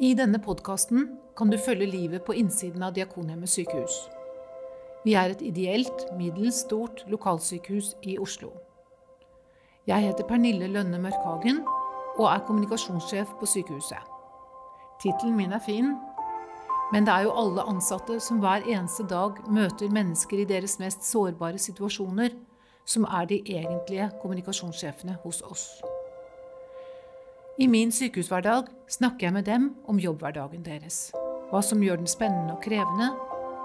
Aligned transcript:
I 0.00 0.14
denne 0.16 0.38
podkasten 0.40 1.10
kan 1.36 1.50
du 1.52 1.58
følge 1.60 1.84
livet 1.84 2.22
på 2.24 2.32
innsiden 2.32 2.80
av 2.86 2.94
Diakonhjemmet 2.96 3.50
sykehus. 3.52 3.98
Vi 5.04 5.12
er 5.12 5.34
et 5.34 5.42
ideelt, 5.44 6.06
middels 6.16 6.62
stort 6.64 7.02
lokalsykehus 7.12 7.90
i 8.08 8.14
Oslo. 8.16 8.48
Jeg 9.84 10.06
heter 10.06 10.24
Pernille 10.24 10.70
Lønne 10.72 11.02
Mørkhagen 11.04 11.60
og 12.16 12.24
er 12.30 12.40
kommunikasjonssjef 12.48 13.36
på 13.42 13.50
sykehuset. 13.52 14.00
Tittelen 15.04 15.36
min 15.36 15.52
er 15.52 15.60
fin, 15.68 15.92
men 16.94 17.04
det 17.04 17.12
er 17.12 17.28
jo 17.28 17.36
alle 17.44 17.68
ansatte 17.68 18.16
som 18.24 18.40
hver 18.40 18.64
eneste 18.64 19.04
dag 19.04 19.36
møter 19.52 19.92
mennesker 19.92 20.40
i 20.40 20.48
deres 20.48 20.80
mest 20.80 21.04
sårbare 21.04 21.60
situasjoner, 21.60 22.32
som 22.88 23.04
er 23.04 23.28
de 23.28 23.42
egentlige 23.44 24.08
kommunikasjonssjefene 24.24 25.20
hos 25.26 25.44
oss. 25.44 25.68
I 27.60 27.66
min 27.66 27.90
sykehushverdag 27.92 28.70
snakker 28.88 29.26
jeg 29.26 29.32
med 29.32 29.44
dem 29.44 29.64
om 29.84 29.98
jobbhverdagen 30.00 30.62
deres, 30.64 31.10
hva 31.50 31.60
som 31.60 31.82
gjør 31.84 31.98
den 32.00 32.08
spennende 32.08 32.54
og 32.54 32.62
krevende, 32.64 33.10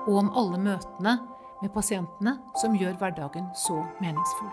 og 0.04 0.18
om 0.20 0.32
alle 0.36 0.60
møtene 0.60 1.14
med 1.62 1.72
pasientene 1.72 2.34
som 2.60 2.76
gjør 2.76 2.98
hverdagen 3.00 3.46
så 3.56 3.78
meningsfull. 4.02 4.52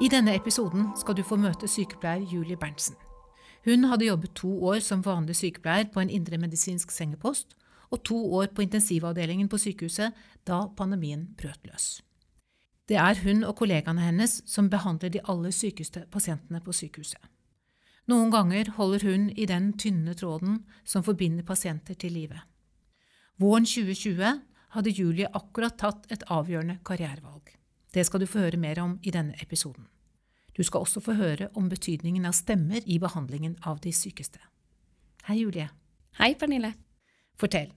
I 0.00 0.08
denne 0.08 0.32
episoden 0.32 0.86
skal 0.96 1.18
du 1.18 1.20
få 1.28 1.36
møte 1.36 1.68
sykepleier 1.68 2.24
Julie 2.24 2.56
Berntsen. 2.56 2.96
Hun 3.68 3.84
hadde 3.92 4.08
jobbet 4.08 4.32
to 4.40 4.54
år 4.64 4.80
som 4.80 5.04
vanlig 5.04 5.36
sykepleier 5.42 5.92
på 5.92 6.00
en 6.00 6.14
indremedisinsk 6.16 6.88
sengepost 6.88 7.52
og 7.92 8.00
to 8.08 8.16
år 8.40 8.48
på 8.56 8.64
intensivavdelingen 8.64 9.52
på 9.52 9.60
sykehuset 9.60 10.16
da 10.48 10.62
pandemien 10.72 11.28
brøt 11.36 11.60
løs. 11.68 12.00
Det 12.88 12.96
er 12.96 13.20
hun 13.28 13.44
og 13.44 13.58
kollegaene 13.60 14.08
hennes 14.08 14.40
som 14.48 14.72
behandler 14.72 15.12
de 15.12 15.24
aller 15.28 15.52
sykeste 15.52 16.08
pasientene 16.08 16.64
på 16.64 16.72
sykehuset. 16.72 17.20
Noen 18.10 18.30
ganger 18.30 18.68
holder 18.76 19.06
hun 19.08 19.30
i 19.32 19.46
den 19.48 19.72
tynne 19.80 20.12
tråden 20.18 20.58
som 20.84 21.04
forbinder 21.06 21.46
pasienter 21.46 21.96
til 21.96 22.12
livet. 22.12 22.42
Våren 23.40 23.64
2020 23.64 24.40
hadde 24.74 24.92
Julie 24.92 25.30
akkurat 25.32 25.78
tatt 25.80 26.10
et 26.12 26.24
avgjørende 26.28 26.80
karrierevalg. 26.84 27.54
Det 27.94 28.04
skal 28.04 28.20
du 28.20 28.26
få 28.28 28.44
høre 28.44 28.60
mer 28.60 28.80
om 28.82 28.98
i 29.02 29.12
denne 29.14 29.36
episoden. 29.40 29.86
Du 30.54 30.62
skal 30.62 30.84
også 30.84 31.00
få 31.02 31.16
høre 31.18 31.48
om 31.58 31.70
betydningen 31.70 32.26
av 32.28 32.36
stemmer 32.36 32.84
i 32.86 32.98
behandlingen 33.02 33.56
av 33.66 33.80
de 33.82 33.90
sykeste. 33.94 34.42
Hei, 35.26 35.40
Julie. 35.40 35.70
Hei, 36.20 36.34
Pernille. 36.38 36.74
Fortell, 37.40 37.72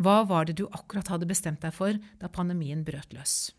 hva 0.00 0.22
var 0.26 0.48
det 0.48 0.56
du 0.58 0.64
akkurat 0.66 1.12
hadde 1.12 1.28
bestemt 1.28 1.62
deg 1.62 1.74
for 1.76 2.00
da 2.18 2.32
pandemien 2.32 2.82
brøt 2.86 3.12
løs? 3.14 3.52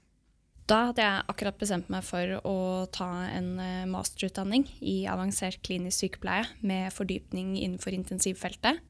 Da 0.68 0.90
hadde 0.90 1.00
jeg 1.00 1.24
akkurat 1.32 1.60
bestemt 1.62 1.88
meg 1.92 2.04
for 2.04 2.40
å 2.44 2.58
ta 2.92 3.08
en 3.32 3.54
eh, 3.64 3.86
masterutdanning 3.88 4.66
i 4.84 4.98
avansert 5.08 5.62
klinisk 5.64 6.04
sykepleie 6.04 6.44
med 6.60 6.92
fordypning 6.92 7.54
innenfor 7.62 7.96
intensivfeltet, 7.96 8.82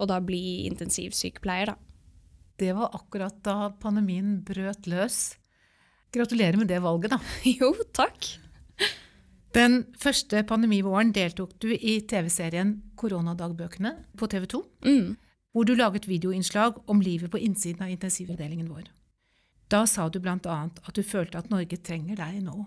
og 0.00 0.08
da 0.08 0.16
bli 0.24 0.64
intensivsykepleier, 0.70 1.74
da. 1.74 1.76
Det 2.56 2.72
var 2.72 2.96
akkurat 2.96 3.36
da 3.44 3.68
pandemien 3.82 4.38
brøt 4.48 4.88
løs. 4.88 5.36
Gratulerer 6.16 6.56
med 6.56 6.72
det 6.72 6.80
valget, 6.80 7.12
da. 7.12 7.20
Jo, 7.60 7.74
takk. 7.92 8.32
Den 9.56 9.82
første 10.00 10.40
pandemivåren 10.48 11.12
deltok 11.16 11.52
du 11.60 11.70
i 11.76 11.98
TV-serien 12.08 12.78
Koronadagbøkene 12.96 13.92
på 14.16 14.28
TV 14.32 14.48
2, 14.56 14.66
mm. 14.88 15.08
hvor 15.52 15.68
du 15.68 15.76
laget 15.76 16.08
videoinnslag 16.08 16.80
om 16.88 17.04
livet 17.04 17.32
på 17.32 17.40
innsiden 17.44 17.84
av 17.84 17.92
intensivavdelingen 17.92 18.72
vår. 18.72 18.88
Da 19.72 19.82
sa 19.90 20.08
du 20.08 20.20
annet 20.22 20.78
at 20.86 20.94
du 20.94 21.02
følte 21.02 21.38
at 21.38 21.50
Norge 21.50 21.76
trenger 21.76 22.18
deg 22.20 22.42
nå. 22.44 22.66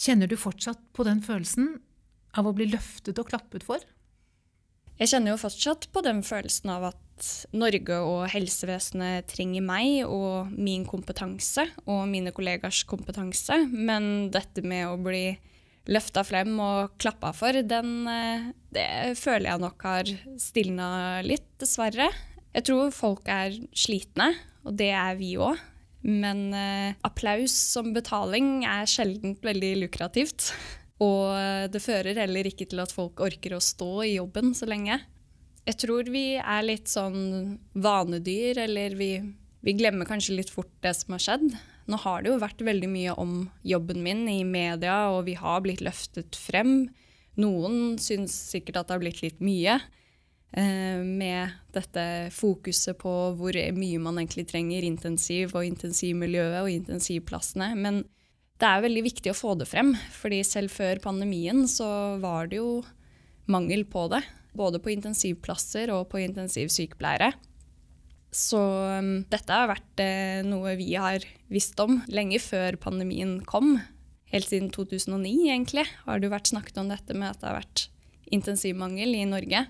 Kjenner 0.00 0.26
du 0.26 0.36
fortsatt 0.40 0.80
på 0.96 1.04
den 1.06 1.20
følelsen 1.22 1.76
av 2.38 2.46
å 2.48 2.54
bli 2.56 2.66
løftet 2.70 3.18
og 3.20 3.28
klappet 3.30 3.66
for? 3.66 3.82
Jeg 5.00 5.14
kjenner 5.14 5.32
jo 5.32 5.40
fortsatt 5.40 5.86
på 5.94 6.02
den 6.04 6.22
følelsen 6.26 6.72
av 6.72 6.90
at 6.90 7.28
Norge 7.56 7.98
og 8.04 8.24
helsevesenet 8.32 9.28
trenger 9.30 9.64
meg 9.64 10.02
og 10.08 10.50
min 10.56 10.86
kompetanse 10.88 11.66
og 11.84 12.06
mine 12.10 12.32
kollegers 12.36 12.82
kompetanse, 12.88 13.62
men 13.70 14.30
dette 14.32 14.64
med 14.64 14.88
å 14.88 14.98
bli 15.00 15.24
løfta 15.90 16.24
frem 16.26 16.52
og 16.60 16.96
klappa 17.00 17.32
for, 17.36 17.56
den, 17.64 17.92
eh, 18.08 18.50
det 18.72 19.16
føler 19.20 19.50
jeg 19.52 19.64
nok 19.64 19.88
har 19.88 20.12
stilna 20.40 20.90
litt, 21.24 21.48
dessverre. 21.60 22.10
Jeg 22.54 22.66
tror 22.68 22.92
folk 22.94 23.28
er 23.28 23.56
slitne, 23.72 24.34
og 24.64 24.76
det 24.76 24.92
er 24.92 25.16
vi 25.16 25.36
òg. 25.40 25.60
Men 26.06 26.54
eh, 26.56 26.96
applaus 27.04 27.52
som 27.52 27.92
betaling 27.92 28.64
er 28.64 28.88
sjelden 28.88 29.36
veldig 29.44 29.74
lukrativt. 29.84 30.52
Og 31.04 31.32
eh, 31.36 31.66
det 31.72 31.82
fører 31.84 32.22
heller 32.22 32.48
ikke 32.48 32.68
til 32.70 32.82
at 32.82 32.94
folk 32.94 33.20
orker 33.24 33.56
å 33.56 33.64
stå 33.64 33.90
i 34.06 34.14
jobben 34.18 34.54
så 34.56 34.68
lenge. 34.70 35.00
Jeg 35.68 35.76
tror 35.84 36.08
vi 36.10 36.24
er 36.40 36.64
litt 36.64 36.88
sånn 36.90 37.58
vanedyr, 37.76 38.62
eller 38.64 38.96
vi, 38.98 39.12
vi 39.60 39.76
glemmer 39.76 40.08
kanskje 40.08 40.38
litt 40.38 40.50
fort 40.52 40.72
det 40.84 40.94
som 40.96 41.14
har 41.14 41.24
skjedd. 41.24 41.52
Nå 41.90 41.98
har 42.00 42.22
det 42.22 42.32
jo 42.32 42.40
vært 42.40 42.62
veldig 42.64 42.88
mye 42.90 43.14
om 43.20 43.34
jobben 43.66 44.02
min 44.04 44.24
i 44.30 44.40
media, 44.46 45.10
og 45.12 45.26
vi 45.28 45.36
har 45.38 45.62
blitt 45.64 45.82
løftet 45.84 46.38
frem. 46.38 46.88
Noen 47.40 47.98
syns 48.00 48.34
sikkert 48.50 48.80
at 48.80 48.88
det 48.88 48.96
har 48.96 49.02
blitt 49.04 49.22
litt 49.24 49.40
mye. 49.44 49.78
Eh, 50.50 51.02
med 51.06 51.52
dette 51.70 52.04
fokuset 52.34 52.98
på 52.98 53.10
hvor 53.38 53.54
mye 53.76 54.00
man 54.02 54.18
egentlig 54.18 54.48
trenger 54.50 54.82
intensiv 54.82 55.54
og 55.54 55.66
intensivmiljøet 55.68 56.58
og 56.64 56.72
intensivplassene. 56.72 57.70
Men 57.78 58.02
det 58.60 58.66
er 58.68 58.82
veldig 58.84 59.04
viktig 59.06 59.30
å 59.32 59.38
få 59.38 59.54
det 59.60 59.68
frem, 59.70 59.94
fordi 60.12 60.42
selv 60.44 60.74
før 60.74 61.00
pandemien 61.04 61.62
så 61.70 62.18
var 62.20 62.50
det 62.50 62.58
jo 62.58 62.80
mangel 63.50 63.86
på 63.88 64.08
det. 64.12 64.24
Både 64.58 64.82
på 64.82 64.90
intensivplasser 64.90 65.92
og 65.94 66.08
på 66.10 66.18
intensivsykepleiere. 66.24 67.30
Så 68.34 68.58
um, 68.58 69.22
dette 69.30 69.54
har 69.54 69.70
vært 69.70 70.02
eh, 70.02 70.42
noe 70.46 70.76
vi 70.78 70.92
har 70.98 71.22
visst 71.50 71.78
om 71.82 72.00
lenge 72.10 72.38
før 72.42 72.78
pandemien 72.82 73.38
kom. 73.46 73.76
Helt 74.30 74.50
siden 74.50 74.70
2009 74.74 75.50
egentlig 75.50 75.86
har 76.04 76.18
det 76.18 76.28
jo 76.28 76.34
vært 76.34 76.50
snakket 76.50 76.78
om 76.82 76.90
dette 76.90 77.14
med 77.14 77.30
at 77.30 77.40
det 77.40 77.50
har 77.50 77.58
vært 77.62 77.86
intensivmangel 78.30 79.16
i 79.18 79.26
Norge. 79.26 79.64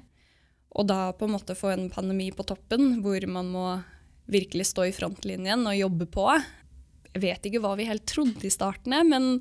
Og 0.78 0.86
da 0.86 1.10
på 1.16 1.26
en 1.26 1.34
måte 1.34 1.56
få 1.58 1.72
en 1.74 1.88
pandemi 1.90 2.30
på 2.34 2.46
toppen, 2.46 3.00
hvor 3.04 3.24
man 3.26 3.48
må 3.50 3.66
virkelig 4.30 4.68
stå 4.70 4.86
i 4.86 4.94
frontlinjen 4.94 5.66
og 5.66 5.78
jobbe 5.78 6.06
på. 6.14 6.26
Jeg 7.10 7.24
vet 7.24 7.48
ikke 7.48 7.62
hva 7.64 7.74
vi 7.78 7.88
helt 7.88 8.06
trodde 8.06 8.46
i 8.46 8.52
starten, 8.52 8.94
men 9.10 9.40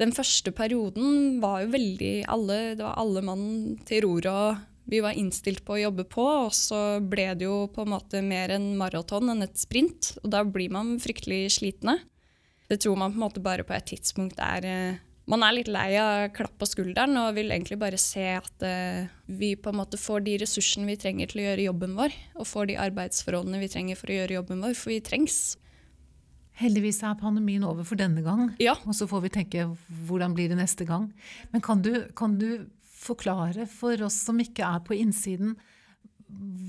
den 0.00 0.14
første 0.16 0.50
perioden 0.56 1.38
var 1.42 1.62
jo 1.62 1.74
veldig 1.76 2.14
alle, 2.32 2.74
Det 2.74 2.82
var 2.82 2.98
alle 2.98 3.22
mann 3.22 3.78
til 3.86 4.06
roret, 4.06 4.26
og 4.26 4.90
vi 4.90 5.02
var 5.04 5.14
innstilt 5.14 5.62
på 5.64 5.76
å 5.76 5.82
jobbe 5.84 6.06
på. 6.08 6.24
Og 6.46 6.54
så 6.56 6.98
ble 7.04 7.28
det 7.38 7.46
jo 7.46 7.68
på 7.70 7.84
en 7.84 7.92
måte 7.92 8.22
mer 8.24 8.50
en 8.56 8.72
maraton 8.80 9.30
enn 9.30 9.44
et 9.46 9.60
sprint, 9.60 10.16
og 10.24 10.32
da 10.34 10.42
blir 10.42 10.72
man 10.72 10.96
fryktelig 10.98 11.60
slitne. 11.60 12.00
Det 12.70 12.80
tror 12.82 12.96
man 12.96 13.12
på 13.12 13.20
en 13.20 13.26
måte 13.26 13.44
bare 13.44 13.66
på 13.66 13.74
et 13.76 13.86
tidspunkt 13.92 14.40
er 14.42 14.66
eh, 14.66 14.98
man 15.30 15.44
er 15.46 15.54
litt 15.54 15.70
lei 15.70 15.94
av 16.00 16.28
klapp 16.34 16.56
på 16.58 16.68
skulderen 16.68 17.14
og 17.20 17.36
vil 17.36 17.52
egentlig 17.54 17.78
bare 17.80 17.98
se 18.00 18.24
at 18.34 18.64
uh, 18.66 19.06
vi 19.30 19.52
på 19.54 19.70
en 19.70 19.80
måte 19.80 20.00
får 20.00 20.24
de 20.26 20.36
ressursene 20.42 20.88
vi 20.88 20.98
trenger 21.00 21.30
til 21.30 21.42
å 21.42 21.46
gjøre 21.48 21.66
jobben 21.68 21.96
vår, 21.98 22.14
og 22.40 22.48
får 22.50 22.70
de 22.70 22.78
arbeidsforholdene 22.82 23.62
vi 23.62 23.70
trenger 23.70 24.00
for 24.00 24.10
å 24.10 24.20
gjøre 24.20 24.38
jobben 24.40 24.64
vår, 24.66 24.76
for 24.78 24.94
vi 24.94 25.00
trengs. 25.06 25.40
Heldigvis 26.60 27.00
er 27.06 27.16
pandemien 27.20 27.64
over 27.64 27.86
for 27.88 28.00
denne 28.00 28.24
gang, 28.26 28.50
ja. 28.60 28.74
og 28.84 28.96
så 28.96 29.08
får 29.08 29.24
vi 29.28 29.34
tenke 29.38 29.68
hvordan 30.08 30.34
blir 30.36 30.50
det 30.50 30.58
neste 30.58 30.84
gang. 30.88 31.08
Men 31.54 31.64
kan 31.64 31.84
du, 31.84 31.92
kan 32.18 32.34
du 32.40 32.66
forklare 33.00 33.64
for 33.70 34.02
oss 34.04 34.18
som 34.26 34.40
ikke 34.42 34.66
er 34.66 34.82
på 34.84 34.98
innsiden, 34.98 35.54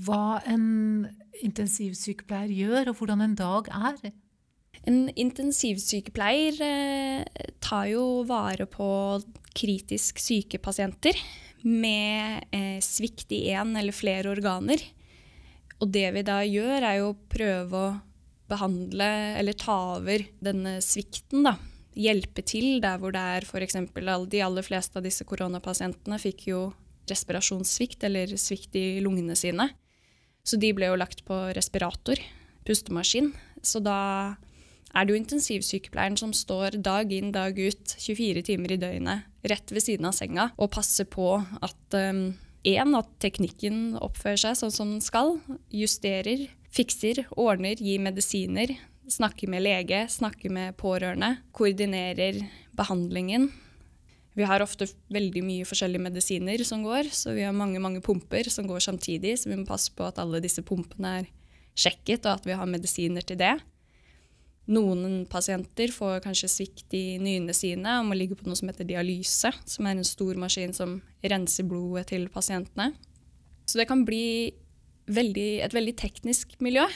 hva 0.06 0.40
en 0.48 1.06
intensivsykepleier 1.42 2.50
gjør, 2.56 2.90
og 2.90 2.98
hvordan 2.98 3.26
en 3.26 3.36
dag 3.38 3.68
er? 3.74 4.12
En 4.88 5.06
intensivsykepleier 5.14 6.58
eh, 6.66 7.48
tar 7.62 7.86
jo 7.92 8.22
vare 8.26 8.66
på 8.66 8.86
kritisk 9.54 10.18
syke 10.22 10.58
pasienter 10.62 11.18
med 11.62 12.48
eh, 12.50 12.80
svikt 12.82 13.30
i 13.34 13.44
én 13.54 13.76
eller 13.78 13.94
flere 13.94 14.32
organer. 14.32 14.82
Og 15.82 15.90
det 15.94 16.08
vi 16.16 16.24
da 16.26 16.40
gjør, 16.46 16.82
er 16.82 16.98
jo 16.98 17.12
å 17.12 17.20
prøve 17.30 17.78
å 17.78 17.92
behandle 18.50 19.08
eller 19.38 19.56
ta 19.58 19.78
over 19.98 20.24
denne 20.42 20.76
svikten. 20.84 21.46
da. 21.46 21.56
Hjelpe 21.94 22.42
til 22.46 22.80
der 22.82 22.98
hvor 23.00 23.14
det 23.14 23.22
er 23.36 23.46
f.eks. 23.46 23.78
de 24.32 24.42
aller 24.42 24.66
fleste 24.66 24.98
av 24.98 25.06
disse 25.06 25.26
koronapasientene 25.28 26.18
fikk 26.20 26.46
jo 26.50 26.62
respirasjonssvikt 27.10 28.04
eller 28.08 28.34
svikt 28.40 28.76
i 28.78 29.00
lungene 29.04 29.36
sine. 29.38 29.68
Så 30.42 30.58
de 30.58 30.72
ble 30.74 30.88
jo 30.90 30.98
lagt 30.98 31.24
på 31.26 31.36
respirator, 31.54 32.18
pustemaskin. 32.66 33.30
Så 33.62 33.82
da 33.82 34.34
er 34.92 35.06
det 35.06 35.14
jo 35.14 35.20
intensivsykepleieren 35.20 36.18
som 36.20 36.32
står 36.36 36.78
dag 36.84 37.12
inn, 37.12 37.32
dag 37.34 37.58
ut, 37.58 37.96
24 37.96 38.44
timer 38.48 38.74
i 38.74 38.80
døgnet 38.80 39.28
rett 39.48 39.72
ved 39.74 39.82
siden 39.82 40.06
av 40.06 40.14
senga 40.16 40.50
og 40.56 40.70
passer 40.74 41.08
på 41.10 41.34
at 41.40 41.96
um, 41.98 42.24
en, 42.62 42.94
at 42.94 43.10
teknikken 43.22 43.96
oppfører 43.98 44.38
seg 44.44 44.58
sånn 44.60 44.74
som 44.74 44.92
den 44.94 45.02
skal, 45.02 45.36
justerer, 45.74 46.46
fikser, 46.72 47.24
ordner, 47.34 47.80
gir 47.80 48.02
medisiner, 48.04 48.76
snakker 49.10 49.50
med 49.50 49.64
lege, 49.64 50.04
snakker 50.12 50.52
med 50.54 50.76
pårørende, 50.78 51.34
koordinerer 51.56 52.38
behandlingen. 52.78 53.50
Vi 54.38 54.46
har 54.48 54.62
ofte 54.64 54.86
veldig 55.12 55.42
mye 55.44 55.66
forskjellige 55.68 56.06
medisiner 56.06 56.62
som 56.64 56.84
går, 56.86 57.10
så 57.12 57.34
vi 57.36 57.42
har 57.44 57.56
mange 57.56 57.82
mange 57.82 58.00
pumper 58.04 58.48
som 58.48 58.68
går 58.70 58.80
samtidig, 58.86 59.34
så 59.40 59.50
vi 59.50 59.58
må 59.58 59.66
passe 59.68 59.92
på 59.92 60.06
at 60.06 60.22
alle 60.22 60.40
disse 60.40 60.62
pumpene 60.64 61.18
er 61.20 61.28
sjekket, 61.74 62.24
og 62.24 62.38
at 62.38 62.46
vi 62.48 62.56
har 62.56 62.70
medisiner 62.70 63.26
til 63.26 63.40
det. 63.42 63.56
Noen 64.70 65.24
pasienter 65.26 65.90
får 65.90 66.20
kanskje 66.22 66.50
svikt 66.50 66.94
i 66.94 67.18
nyrene 67.18 67.54
sine 67.56 67.96
og 67.98 68.06
må 68.08 68.18
ligge 68.18 68.36
på 68.38 68.46
noe 68.46 68.58
som 68.58 68.70
heter 68.70 68.86
dialyse, 68.86 69.50
som 69.66 69.88
er 69.88 69.98
en 69.98 70.06
stor 70.06 70.38
maskin 70.38 70.74
som 70.76 71.00
renser 71.26 71.66
blodet 71.66 72.12
til 72.12 72.28
pasientene. 72.30 72.92
Så 73.66 73.80
det 73.80 73.88
kan 73.90 74.04
bli 74.06 74.52
veldig, 75.10 75.50
et 75.66 75.74
veldig 75.74 75.96
teknisk 75.98 76.54
miljø 76.62 76.86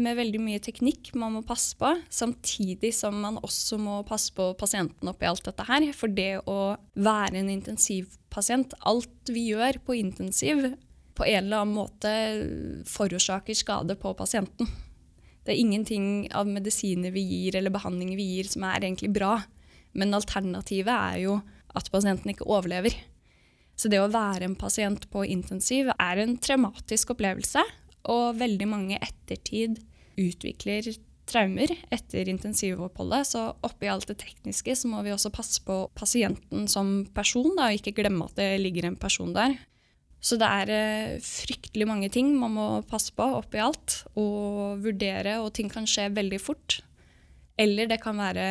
med 0.00 0.16
veldig 0.16 0.40
mye 0.40 0.60
teknikk 0.62 1.10
man 1.20 1.34
må 1.36 1.42
passe 1.44 1.76
på, 1.78 1.90
samtidig 2.08 2.94
som 2.96 3.18
man 3.22 3.36
også 3.44 3.76
må 3.80 3.98
passe 4.08 4.32
på 4.34 4.48
pasienten 4.58 5.10
oppi 5.10 5.28
alt 5.28 5.44
dette 5.46 5.66
her. 5.68 5.84
For 5.96 6.12
det 6.12 6.44
å 6.48 6.74
være 6.96 7.42
en 7.42 7.50
intensivpasient, 7.52 8.74
alt 8.88 9.32
vi 9.32 9.50
gjør 9.52 9.82
på 9.84 9.98
intensiv, 10.00 10.72
på 11.12 11.28
en 11.28 11.44
eller 11.44 11.60
annen 11.60 11.76
måte 11.76 12.12
forårsaker 12.88 13.56
skade 13.58 13.98
på 14.00 14.14
pasienten. 14.16 14.70
Det 15.42 15.54
er 15.54 15.62
ingenting 15.62 16.06
av 16.38 16.46
medisiner 16.46 17.14
vi 17.14 17.24
gir 17.26 17.58
eller 17.58 17.74
behandlinger 17.74 18.18
vi 18.18 18.28
gir 18.36 18.50
som 18.50 18.66
er 18.68 18.84
egentlig 18.84 19.10
bra. 19.14 19.36
Men 19.98 20.14
alternativet 20.16 20.92
er 20.92 21.22
jo 21.24 21.38
at 21.74 21.90
pasienten 21.92 22.32
ikke 22.32 22.48
overlever. 22.48 22.94
Så 23.76 23.90
det 23.90 24.00
å 24.02 24.10
være 24.12 24.46
en 24.46 24.58
pasient 24.58 25.08
på 25.10 25.24
intensiv 25.26 25.90
er 25.96 26.20
en 26.22 26.36
traumatisk 26.38 27.14
opplevelse. 27.16 27.64
Og 28.12 28.38
veldig 28.38 28.68
mange 28.70 28.98
ettertid 29.02 29.80
utvikler 30.20 30.92
traumer 31.28 31.70
etter 31.94 32.28
intensivoppholdet. 32.30 33.28
Så 33.32 33.44
oppi 33.66 33.90
alt 33.90 34.08
det 34.10 34.20
tekniske 34.22 34.76
så 34.78 34.90
må 34.90 35.02
vi 35.06 35.14
også 35.14 35.32
passe 35.34 35.62
på 35.66 35.84
pasienten 35.98 36.68
som 36.70 37.02
person, 37.14 37.54
da, 37.56 37.70
og 37.70 37.80
ikke 37.80 37.96
glemme 38.02 38.28
at 38.28 38.38
det 38.38 38.50
ligger 38.62 38.90
en 38.90 38.98
person 39.00 39.34
der. 39.34 39.56
Så 40.22 40.38
det 40.38 40.46
er 40.46 40.70
eh, 40.70 41.18
fryktelig 41.24 41.88
mange 41.88 42.08
ting 42.14 42.30
man 42.38 42.54
må 42.54 42.66
passe 42.86 43.10
på 43.16 43.26
oppi 43.40 43.58
alt 43.62 44.04
og 44.14 44.78
vurdere, 44.84 45.40
og 45.42 45.50
ting 45.56 45.70
kan 45.72 45.88
skje 45.88 46.12
veldig 46.14 46.38
fort. 46.40 46.78
Eller 47.60 47.90
det 47.90 47.98
kan 48.02 48.16
være 48.16 48.46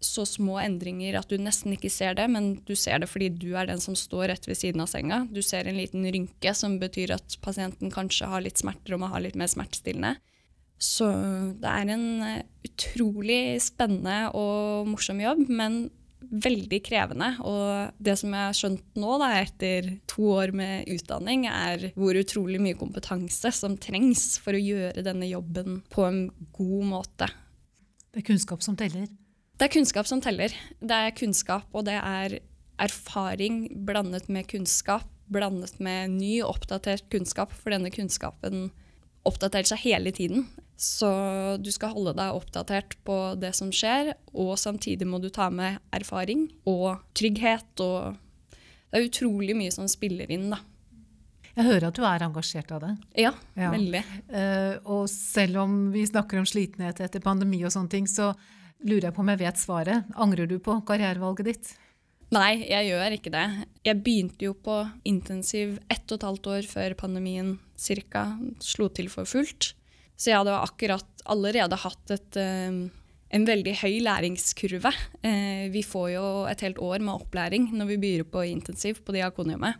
så 0.00 0.24
små 0.24 0.56
endringer 0.62 1.18
at 1.20 1.28
du 1.28 1.36
nesten 1.38 1.74
ikke 1.76 1.92
ser 1.92 2.16
det, 2.16 2.24
men 2.32 2.54
du 2.66 2.72
ser 2.78 3.02
det 3.02 3.10
fordi 3.12 3.28
du 3.36 3.52
er 3.52 3.68
den 3.68 3.82
som 3.84 3.94
står 3.98 4.30
rett 4.32 4.48
ved 4.48 4.58
siden 4.58 4.80
av 4.82 4.88
senga. 4.90 5.22
Du 5.28 5.42
ser 5.44 5.68
en 5.68 5.76
liten 5.78 6.08
rynke 6.08 6.54
som 6.56 6.78
betyr 6.80 7.12
at 7.18 7.36
pasienten 7.44 7.92
kanskje 7.92 8.30
har 8.32 8.42
litt 8.44 8.60
smerter 8.60 8.96
og 8.96 9.04
må 9.04 9.12
ha 9.12 9.20
litt 9.20 9.36
mer 9.38 9.52
smertestillende. 9.52 10.16
Så 10.80 11.06
det 11.60 11.68
er 11.68 11.92
en 11.92 12.06
eh, 12.24 12.44
utrolig 12.64 13.60
spennende 13.60 14.30
og 14.32 14.88
morsom 14.88 15.20
jobb, 15.20 15.44
men 15.52 15.82
veldig 16.20 16.80
krevende. 16.86 17.30
Og 17.46 17.96
det 18.02 18.16
som 18.20 18.34
jeg 18.34 18.48
har 18.48 18.56
skjønt 18.56 18.98
nå, 19.00 19.14
da, 19.22 19.30
etter 19.40 19.88
to 20.10 20.28
år 20.36 20.52
med 20.56 20.90
utdanning, 20.92 21.46
er 21.50 21.90
hvor 21.98 22.18
utrolig 22.18 22.60
mye 22.62 22.78
kompetanse 22.78 23.52
som 23.56 23.78
trengs 23.80 24.34
for 24.42 24.56
å 24.56 24.62
gjøre 24.62 25.06
denne 25.06 25.30
jobben 25.30 25.80
på 25.92 26.06
en 26.08 26.20
god 26.56 26.84
måte. 26.90 27.30
Det 28.10 28.22
er 28.22 28.28
kunnskap 28.32 28.64
som 28.66 28.78
teller? 28.78 29.08
Det 29.60 29.66
er 29.68 29.74
kunnskap 29.74 30.08
som 30.08 30.22
teller. 30.24 30.54
Det 30.80 31.00
er 31.06 31.16
kunnskap, 31.16 31.68
og 31.76 31.84
det 31.88 31.98
er 31.98 32.38
erfaring 32.80 33.66
blandet 33.86 34.30
med 34.32 34.48
kunnskap, 34.50 35.06
blandet 35.30 35.76
med 35.84 36.16
ny, 36.16 36.40
oppdatert 36.42 37.06
kunnskap, 37.12 37.52
for 37.54 37.74
denne 37.74 37.92
kunnskapen 37.94 38.70
oppdaterer 39.28 39.68
seg 39.68 39.82
hele 39.84 40.12
tiden. 40.16 40.46
Så 40.80 41.10
du 41.60 41.68
skal 41.74 41.92
holde 41.92 42.14
deg 42.16 42.36
oppdatert 42.38 42.96
på 43.04 43.16
det 43.40 43.52
som 43.58 43.68
skjer, 43.74 44.14
og 44.32 44.54
samtidig 44.60 45.04
må 45.08 45.20
du 45.20 45.28
ta 45.28 45.50
med 45.52 45.76
erfaring 45.92 46.46
og 46.70 47.02
trygghet. 47.18 47.82
Og 47.84 48.16
det 48.88 49.00
er 49.00 49.08
utrolig 49.10 49.56
mye 49.58 49.74
som 49.74 49.90
spiller 49.90 50.30
inn, 50.32 50.48
da. 50.54 50.62
Jeg 51.50 51.66
hører 51.66 51.88
at 51.90 51.98
du 51.98 52.04
er 52.06 52.24
engasjert 52.24 52.70
av 52.72 52.84
det. 52.84 52.94
Ja, 53.26 53.34
ja. 53.58 53.68
veldig. 53.74 54.00
Uh, 54.30 54.74
og 54.94 55.04
selv 55.12 55.60
om 55.66 55.76
vi 55.92 56.06
snakker 56.08 56.40
om 56.40 56.48
slitenhet 56.48 57.02
etter 57.04 57.20
pandemi 57.24 57.60
og 57.66 57.74
sånne 57.74 57.92
ting, 57.92 58.08
så 58.08 58.30
lurer 58.86 59.10
jeg 59.10 59.16
på 59.16 59.24
om 59.24 59.32
jeg 59.34 59.42
vet 59.42 59.60
svaret. 59.60 60.12
Angrer 60.16 60.48
du 60.48 60.56
på 60.62 60.78
karrierevalget 60.88 61.50
ditt? 61.50 61.72
Nei, 62.30 62.62
jeg 62.62 62.92
gjør 62.92 63.16
ikke 63.16 63.32
det. 63.34 63.46
Jeg 63.82 63.98
begynte 64.06 64.46
jo 64.46 64.54
på 64.54 64.76
intensiv 65.08 65.80
ett 65.90 66.06
og 66.12 66.20
et 66.20 66.26
halvt 66.28 66.48
år 66.52 66.68
før 66.70 66.94
pandemien 67.00 67.56
cirka 67.74 68.28
slo 68.62 68.86
til 68.94 69.10
for 69.10 69.26
fullt. 69.26 69.72
Så 70.14 70.30
jeg 70.30 70.38
hadde 70.38 70.54
akkurat 70.54 71.24
allerede 71.32 71.78
hatt 71.82 72.12
et, 72.14 72.36
eh, 72.38 72.86
en 73.34 73.46
veldig 73.46 73.74
høy 73.82 73.98
læringskurve. 74.06 74.92
Eh, 75.24 75.68
vi 75.74 75.82
får 75.82 76.08
jo 76.14 76.46
et 76.46 76.60
helt 76.60 76.78
år 76.78 77.00
med 77.00 77.18
opplæring 77.18 77.72
når 77.72 77.86
vi 77.86 77.96
begynner 77.96 78.30
på 78.30 78.46
intensiv 78.46 79.02
på 79.02 79.12
Diakoniumet. 79.12 79.74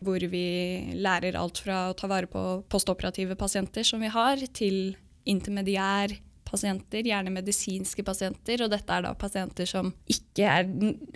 Hvor 0.00 0.18
vi 0.18 0.94
lærer 0.96 1.36
alt 1.36 1.58
fra 1.58 1.90
å 1.92 1.96
ta 1.96 2.06
vare 2.06 2.26
på 2.26 2.64
postoperative 2.68 3.36
pasienter 3.36 3.84
som 3.84 4.00
vi 4.00 4.08
har, 4.08 4.36
til 4.52 4.96
intermediær 5.26 6.16
pasienter, 6.52 7.06
gjerne 7.08 7.32
medisinske 7.32 8.04
pasienter. 8.06 8.62
Og 8.64 8.70
dette 8.72 8.92
er 8.92 9.06
da 9.06 9.14
pasienter 9.18 9.68
som 9.68 9.90
ikke 10.10 10.46
er 10.46 10.68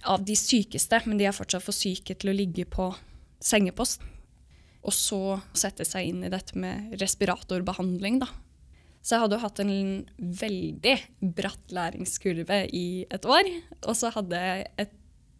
av 0.08 0.24
de 0.26 0.36
sykeste, 0.38 1.02
men 1.06 1.20
de 1.20 1.28
er 1.28 1.36
fortsatt 1.36 1.64
for 1.64 1.76
syke 1.76 2.16
til 2.16 2.32
å 2.32 2.36
ligge 2.36 2.66
på 2.68 2.90
sengepost. 3.44 4.04
Og 4.86 4.94
så 4.94 5.20
sette 5.56 5.86
seg 5.86 6.12
inn 6.12 6.26
i 6.26 6.32
dette 6.32 6.56
med 6.58 6.94
respiratorbehandling, 7.00 8.20
da. 8.22 8.30
Så 9.06 9.14
jeg 9.14 9.22
hadde 9.22 9.36
jo 9.36 9.44
hatt 9.44 9.60
en 9.62 9.74
veldig 10.18 10.94
bratt 11.38 11.74
læringskurve 11.74 12.64
i 12.74 12.86
et 13.06 13.26
år. 13.30 13.50
Og 13.86 13.94
så 13.94 14.10
hadde 14.14 14.40
jeg 14.42 14.64
et 14.82 14.96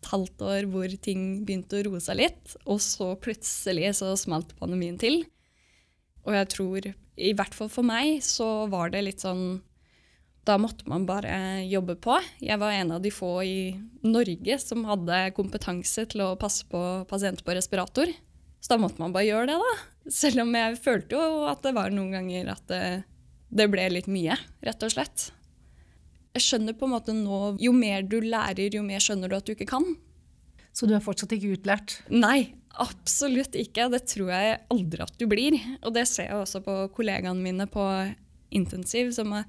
halvt 0.06 0.44
år 0.46 0.68
hvor 0.70 0.92
ting 1.02 1.24
begynte 1.46 1.80
å 1.80 1.86
roe 1.88 2.02
seg 2.02 2.20
litt. 2.20 2.54
Og 2.62 2.78
så 2.84 3.14
plutselig 3.18 3.96
så 3.98 4.12
smalt 4.18 4.54
pandemien 4.60 4.98
til. 5.02 5.24
Og 6.26 6.34
jeg 6.34 6.50
tror, 6.54 6.86
i 7.18 7.32
hvert 7.38 7.58
fall 7.58 7.70
for 7.72 7.86
meg, 7.86 8.20
så 8.22 8.68
var 8.70 8.94
det 8.94 9.02
litt 9.06 9.26
sånn 9.26 9.58
da 10.46 10.56
måtte 10.62 10.86
man 10.88 11.04
bare 11.08 11.64
jobbe 11.66 11.96
på. 11.98 12.16
Jeg 12.44 12.60
var 12.62 12.74
en 12.76 12.94
av 12.96 13.02
de 13.02 13.10
få 13.10 13.32
i 13.42 13.58
Norge 14.06 14.60
som 14.62 14.86
hadde 14.86 15.24
kompetanse 15.36 16.06
til 16.12 16.22
å 16.22 16.36
passe 16.38 16.68
på 16.70 16.82
pasienter 17.10 17.46
på 17.46 17.56
respirator. 17.58 18.12
Så 18.62 18.72
da 18.72 18.78
måtte 18.80 19.02
man 19.02 19.14
bare 19.14 19.26
gjøre 19.28 19.50
det, 19.50 19.58
da. 19.60 19.74
Selv 20.14 20.44
om 20.44 20.54
jeg 20.54 20.78
følte 20.82 21.18
jo 21.18 21.44
at 21.50 21.66
det 21.66 21.74
var 21.76 21.90
noen 21.94 22.14
ganger 22.14 22.54
at 22.54 22.64
det 22.70 22.82
det 23.56 23.68
ble 23.70 23.86
litt 23.92 24.08
mye, 24.10 24.36
rett 24.66 24.84
og 24.84 24.92
slett. 24.92 25.30
Jeg 26.36 26.44
skjønner 26.44 26.76
på 26.76 26.84
en 26.84 26.92
måte 26.92 27.14
nå 27.16 27.56
Jo 27.62 27.72
mer 27.72 28.02
du 28.04 28.18
lærer, 28.20 28.74
jo 28.74 28.82
mer 28.84 29.00
skjønner 29.00 29.30
du 29.30 29.36
at 29.38 29.46
du 29.46 29.54
ikke 29.54 29.68
kan. 29.70 29.86
Så 30.76 30.88
du 30.88 30.92
er 30.96 31.04
fortsatt 31.04 31.32
ikke 31.32 31.54
utlært? 31.56 32.00
Nei, 32.12 32.52
absolutt 32.82 33.56
ikke. 33.56 33.88
Det 33.94 34.02
tror 34.10 34.32
jeg 34.34 34.58
aldri 34.74 35.06
at 35.06 35.14
du 35.16 35.24
blir. 35.30 35.56
Og 35.86 35.94
det 35.96 36.04
ser 36.10 36.28
jeg 36.28 36.42
også 36.42 36.60
på 36.66 36.76
kollegaene 36.98 37.40
mine 37.40 37.68
på 37.70 37.86
intensiv, 38.52 39.14
som 39.16 39.32
har 39.32 39.46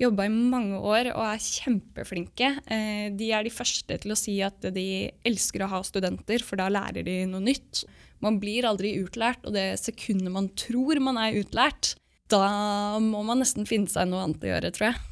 jobba 0.00 0.26
i 0.26 0.32
mange 0.32 0.78
år 0.78 1.10
og 1.14 1.22
er 1.24 1.42
kjempeflinke. 1.42 2.50
Eh, 2.72 3.06
de 3.16 3.30
er 3.32 3.46
de 3.46 3.52
første 3.52 3.98
til 4.02 4.12
å 4.12 4.18
si 4.18 4.38
at 4.44 4.68
de 4.74 4.86
elsker 5.26 5.64
å 5.64 5.70
ha 5.72 5.82
studenter, 5.86 6.44
for 6.44 6.60
da 6.60 6.68
lærer 6.72 7.06
de 7.06 7.22
noe 7.30 7.44
nytt. 7.44 7.84
Man 8.24 8.40
blir 8.40 8.68
aldri 8.68 8.94
utlært, 9.00 9.44
og 9.48 9.56
det 9.56 9.78
sekundet 9.80 10.32
man 10.32 10.50
tror 10.58 11.00
man 11.04 11.20
er 11.20 11.38
utlært, 11.40 11.94
da 12.32 12.98
må 13.02 13.22
man 13.26 13.40
nesten 13.42 13.68
finne 13.68 13.90
seg 13.90 14.08
noe 14.10 14.24
annet 14.24 14.44
å 14.44 14.50
gjøre, 14.50 14.72
tror 14.74 14.90
jeg. 14.90 15.02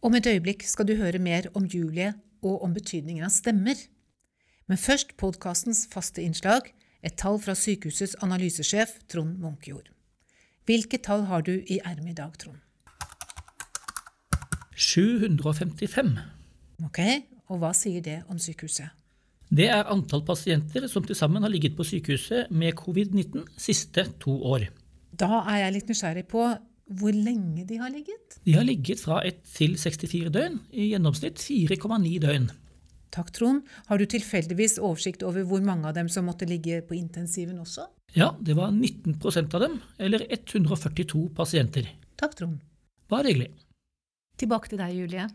Om 0.00 0.16
et 0.16 0.28
øyeblikk 0.30 0.64
skal 0.64 0.88
du 0.88 0.94
høre 0.96 1.20
mer 1.20 1.50
om 1.58 1.66
Julie 1.68 2.14
og 2.40 2.62
om 2.64 2.72
betydningen 2.72 3.26
av 3.26 3.34
stemmer. 3.34 3.76
Men 4.70 4.80
først 4.80 5.12
podkastens 5.20 5.84
faste 5.92 6.24
innslag, 6.24 6.70
et 7.04 7.16
tall 7.20 7.38
fra 7.40 7.56
sykehusets 7.56 8.16
analysesjef 8.24 8.96
Trond 9.12 9.38
Munkejord. 9.42 9.90
Hvilke 10.68 11.00
tall 11.02 11.26
har 11.28 11.44
du 11.44 11.58
i 11.58 11.80
ermet 11.84 12.14
i 12.14 12.18
dag, 12.20 12.36
Trond? 12.40 12.60
755. 14.80 16.14
Ok, 16.86 17.00
og 17.52 17.60
hva 17.60 17.74
sier 17.76 18.00
det 18.04 18.22
om 18.32 18.40
sykehuset? 18.40 18.88
Det 19.50 19.66
er 19.66 19.88
antall 19.90 20.22
pasienter 20.22 20.86
som 20.88 21.04
til 21.04 21.18
sammen 21.18 21.42
har 21.42 21.50
ligget 21.50 21.74
på 21.76 21.84
sykehuset 21.84 22.52
med 22.54 22.76
covid-19 22.78 23.48
siste 23.58 24.06
to 24.22 24.36
år. 24.46 24.68
Da 25.10 25.42
er 25.50 25.64
jeg 25.64 25.74
litt 25.74 25.90
nysgjerrig 25.90 26.26
på 26.30 26.44
hvor 27.00 27.14
lenge 27.14 27.64
de 27.66 27.76
har 27.78 27.90
ligget? 27.92 28.38
De 28.46 28.54
har 28.56 28.66
ligget 28.66 29.02
fra 29.02 29.20
1 29.26 29.42
til 29.46 29.76
64 29.78 30.30
døgn, 30.34 30.58
i 30.74 30.90
gjennomsnitt 30.90 31.38
4,9 31.42 32.16
døgn. 32.22 32.48
Takk, 33.14 33.30
Trond. 33.34 33.66
Har 33.90 33.98
du 33.98 34.06
tilfeldigvis 34.06 34.78
oversikt 34.78 35.22
over 35.26 35.46
hvor 35.46 35.62
mange 35.66 35.86
av 35.90 35.96
dem 35.98 36.08
som 36.10 36.26
måtte 36.30 36.48
ligge 36.50 36.80
på 36.86 36.96
intensiven 36.98 37.58
også? 37.62 37.88
Ja, 38.14 38.32
det 38.42 38.56
var 38.58 38.70
19% 38.74 39.54
av 39.54 39.66
dem, 39.66 39.78
eller 39.98 40.26
142 40.30 41.28
pasienter. 41.34 41.90
Takk, 42.18 42.38
Trond. 42.38 42.62
Bare 43.10 43.30
hyggelig. 43.30 43.50
Tilbake 44.40 44.72
til 44.72 44.80
deg, 44.80 44.96
Julie, 44.96 45.26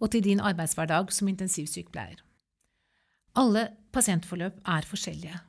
og 0.00 0.10
til 0.12 0.24
din 0.24 0.40
arbeidshverdag 0.40 1.12
som 1.12 1.28
intensivsykepleier. 1.28 2.22
Alle 3.36 3.68
pasientforløp 3.92 4.62
er 4.64 4.86
forskjellige. 4.88 5.40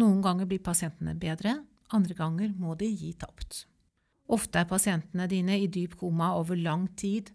Noen 0.00 0.22
ganger 0.24 0.48
blir 0.50 0.62
pasientene 0.64 1.14
bedre, 1.18 1.60
andre 1.94 2.14
ganger 2.14 2.50
må 2.58 2.74
de 2.78 2.88
gi 2.90 3.12
tapt. 3.18 3.64
Ofte 4.30 4.60
er 4.60 4.68
pasientene 4.70 5.26
dine 5.30 5.56
i 5.58 5.68
dyp 5.70 5.96
koma 5.98 6.32
over 6.38 6.58
lang 6.58 6.88
tid, 6.98 7.32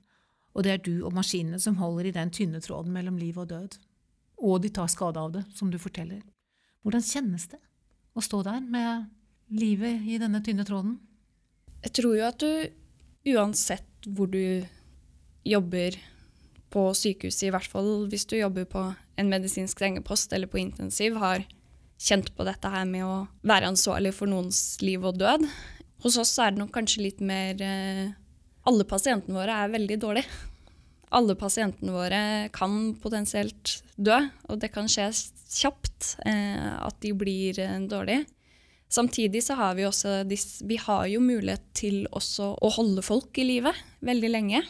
og 0.56 0.64
det 0.64 0.72
er 0.72 0.84
du 0.84 0.94
og 1.04 1.16
maskinene 1.16 1.60
som 1.60 1.80
holder 1.80 2.10
i 2.10 2.16
den 2.16 2.32
tynne 2.32 2.62
tråden 2.64 2.94
mellom 2.96 3.18
liv 3.20 3.38
og 3.40 3.50
død. 3.50 3.78
og 4.38 4.62
de 4.62 4.70
tar 4.70 4.90
skade 4.92 5.16
av 5.16 5.32
det, 5.32 5.46
som 5.56 5.70
du 5.72 5.78
forteller. 5.80 6.20
Hvordan 6.84 7.02
kjennes 7.02 7.48
det 7.48 7.60
å 8.14 8.22
stå 8.22 8.42
der 8.44 8.60
med 8.60 9.06
livet 9.48 10.04
i 10.04 10.18
denne 10.20 10.42
tynne 10.44 10.66
tråden? 10.68 10.98
Jeg 11.82 11.94
tror 11.96 12.18
jo 12.18 12.26
at 12.28 12.44
du 12.44 13.32
uansett 13.32 14.10
hvor 14.12 14.28
du 14.28 14.68
jobber 15.46 15.98
på 16.74 16.90
sykehuset, 16.98 17.48
i 17.48 17.54
hvert 17.54 17.70
fall 17.72 18.08
hvis 18.12 18.26
du 18.28 18.36
jobber 18.38 18.66
på 18.68 18.88
en 19.16 19.30
medisinsk 19.32 19.80
sengepost 19.80 20.34
eller 20.36 20.50
på 20.52 20.60
intensiv, 20.60 21.16
har 21.22 21.46
kjent 22.02 22.34
på 22.36 22.44
dette 22.48 22.70
her 22.72 22.84
med 22.90 23.06
å 23.06 23.14
være 23.48 23.70
ansvarlig 23.72 24.12
for 24.18 24.30
noens 24.30 24.82
liv 24.84 25.06
og 25.06 25.20
død. 25.22 25.46
Hos 26.04 26.20
oss 26.22 26.34
er 26.42 26.52
det 26.52 26.62
nok 26.62 26.74
kanskje 26.76 27.06
litt 27.06 27.24
mer 27.24 27.62
eh, 27.64 28.12
Alle 28.68 28.86
pasientene 28.90 29.38
våre 29.38 29.56
er 29.62 29.72
veldig 29.74 29.98
dårlige. 30.02 30.44
Alle 31.16 31.36
pasientene 31.38 31.94
våre 31.94 32.22
kan 32.54 32.96
potensielt 33.00 33.78
dø, 33.96 34.18
og 34.50 34.60
det 34.60 34.72
kan 34.74 34.90
skje 34.92 35.12
kjapt 35.56 36.16
eh, 36.26 36.72
at 36.82 36.98
de 37.06 37.14
blir 37.16 37.60
eh, 37.62 37.78
dårlige. 37.88 38.26
Samtidig 38.92 39.44
så 39.46 39.56
har 39.60 39.78
vi 39.78 39.86
også 39.88 40.24
vi 40.68 40.78
har 40.82 41.06
jo 41.10 41.22
mulighet 41.24 41.64
til 41.78 42.04
også 42.12 42.52
å 42.62 42.74
holde 42.78 43.04
folk 43.06 43.38
i 43.42 43.48
live 43.48 43.74
veldig 44.06 44.32
lenge. 44.34 44.62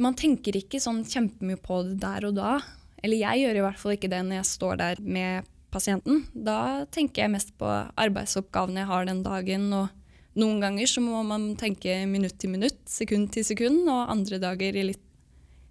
Man 0.00 0.16
tenker 0.18 0.56
ikke 0.56 0.80
sånn 0.82 1.02
kjempemye 1.04 1.60
på 1.60 1.82
det 1.88 1.98
der 2.02 2.26
og 2.28 2.36
da. 2.38 2.58
Eller 3.04 3.20
jeg 3.20 3.44
gjør 3.44 3.58
i 3.58 3.64
hvert 3.64 3.80
fall 3.80 3.96
ikke 3.96 4.10
det 4.12 4.20
når 4.26 4.40
jeg 4.40 4.50
står 4.50 4.80
der 4.80 5.00
med 5.04 5.48
pasienten. 5.72 6.24
Da 6.34 6.86
tenker 6.92 7.24
jeg 7.24 7.34
mest 7.34 7.54
på 7.60 7.68
arbeidsoppgavene 7.68 8.82
jeg 8.82 8.90
har 8.90 9.08
den 9.08 9.22
dagen. 9.26 9.68
Og 9.76 10.40
noen 10.40 10.60
ganger 10.62 10.90
så 10.90 11.02
må 11.04 11.22
man 11.26 11.52
tenke 11.60 12.02
minutt 12.10 12.38
til 12.40 12.54
minutt, 12.54 12.80
sekund 12.90 13.32
til 13.34 13.46
sekund, 13.46 13.82
og 13.88 14.12
andre 14.12 14.40
dager 14.42 14.76
i 14.76 14.86
litt 14.92 15.06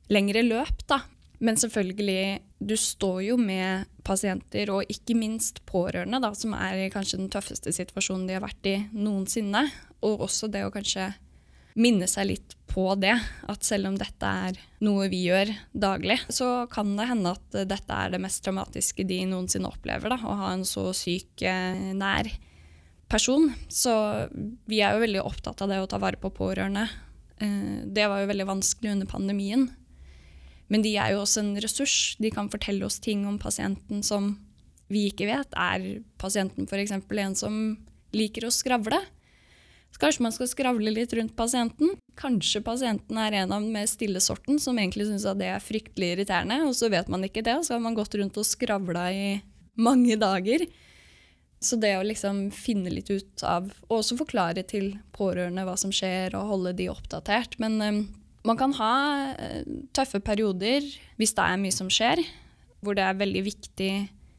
lengre 0.09 0.43
løp, 0.45 0.83
da. 0.89 1.03
Men 1.39 1.55
selvfølgelig, 1.55 2.41
du 2.59 2.75
står 2.75 3.19
jo 3.29 3.37
med 3.39 3.87
pasienter, 4.03 4.71
og 4.73 4.89
ikke 4.91 5.15
minst 5.15 5.61
pårørende, 5.69 6.19
da, 6.19 6.33
som 6.35 6.55
er 6.57 6.89
kanskje 6.91 7.21
den 7.21 7.31
tøffeste 7.31 7.71
situasjonen 7.75 8.25
de 8.27 8.35
har 8.35 8.43
vært 8.43 8.67
i 8.67 8.75
noensinne. 8.91 9.63
Og 10.03 10.25
også 10.27 10.49
det 10.51 10.65
å 10.67 10.73
kanskje 10.73 11.11
minne 11.79 12.09
seg 12.11 12.33
litt 12.33 12.58
på 12.69 12.85
det, 13.01 13.15
at 13.49 13.65
selv 13.65 13.89
om 13.89 13.97
dette 13.97 14.29
er 14.45 14.59
noe 14.85 15.09
vi 15.11 15.23
gjør 15.25 15.51
daglig, 15.73 16.19
så 16.31 16.67
kan 16.71 16.93
det 16.97 17.09
hende 17.09 17.33
at 17.35 17.57
dette 17.69 17.95
er 17.95 18.13
det 18.13 18.21
mest 18.23 18.43
traumatiske 18.45 19.05
de 19.09 19.23
noensinne 19.29 19.69
opplever. 19.69 20.13
Da, 20.13 20.19
å 20.21 20.37
ha 20.43 20.53
en 20.53 20.65
så 20.67 20.89
syk, 20.95 21.41
eh, 21.41 21.89
nær 21.97 22.29
person. 23.09 23.49
Så 23.67 23.91
vi 24.69 24.83
er 24.85 24.95
jo 24.95 25.03
veldig 25.03 25.25
opptatt 25.25 25.65
av 25.65 25.71
det 25.71 25.81
å 25.81 25.89
ta 25.89 25.99
vare 26.01 26.21
på 26.21 26.31
pårørende. 26.31 26.85
Eh, 27.41 27.83
det 27.85 28.07
var 28.07 28.21
jo 28.21 28.31
veldig 28.31 28.49
vanskelig 28.49 28.93
under 28.93 29.09
pandemien. 29.09 29.67
Men 30.69 30.85
de 30.85 30.93
er 31.01 31.15
jo 31.15 31.23
også 31.23 31.41
en 31.41 31.55
ressurs. 31.57 32.15
De 32.21 32.29
kan 32.31 32.49
fortelle 32.53 32.85
oss 32.85 32.99
ting 33.01 33.25
om 33.27 33.39
pasienten 33.41 34.03
som 34.05 34.35
vi 34.89 35.07
ikke 35.09 35.29
vet. 35.29 35.53
Er 35.57 36.03
pasienten 36.21 36.69
f.eks. 36.69 36.93
en 36.93 37.37
som 37.37 37.55
liker 38.13 38.45
å 38.45 38.53
skravle? 38.53 39.01
Kanskje 39.99 40.23
man 40.23 40.31
skal 40.31 40.47
skravle 40.47 40.91
litt 40.95 41.13
rundt 41.17 41.35
pasienten. 41.35 41.91
Kanskje 42.19 42.61
pasienten 42.63 43.17
er 43.19 43.35
en 43.41 43.51
av 43.51 43.63
den 43.63 43.73
mer 43.73 43.87
stille 43.89 44.21
sorten 44.23 44.59
som 44.61 44.79
egentlig 44.79 45.09
syns 45.09 45.27
det 45.39 45.49
er 45.51 45.63
fryktelig 45.63 46.13
irriterende, 46.13 46.61
og 46.67 46.75
så 46.77 46.87
vet 46.91 47.11
man 47.11 47.25
ikke 47.27 47.43
det, 47.43 47.57
og 47.59 47.65
så 47.67 47.75
har 47.75 47.83
man 47.83 47.97
gått 47.97 48.15
rundt 48.15 48.39
og 48.39 48.47
skravla 48.47 49.09
i 49.11 49.25
mange 49.79 50.15
dager. 50.19 50.63
Så 51.59 51.75
det 51.75 51.97
å 51.99 52.05
liksom 52.07 52.45
finne 52.55 52.91
litt 52.93 53.11
ut 53.11 53.43
av, 53.43 53.67
og 53.89 53.97
også 53.99 54.15
forklare 54.21 54.63
til 54.67 54.93
pårørende 55.15 55.65
hva 55.67 55.75
som 55.79 55.91
skjer, 55.91 56.31
og 56.39 56.47
holde 56.53 56.75
de 56.79 56.87
oppdatert. 56.91 57.57
Men 57.59 57.75
um, 57.83 57.99
man 58.47 58.59
kan 58.59 58.75
ha 58.79 58.93
uh, 59.35 59.73
tøffe 59.91 60.23
perioder 60.23 60.85
hvis 61.19 61.35
det 61.35 61.43
er 61.43 61.59
mye 61.59 61.75
som 61.75 61.91
skjer, 61.91 62.23
hvor 62.79 62.95
det 62.95 63.03
er 63.03 63.19
veldig 63.19 63.43
viktig 63.51 63.93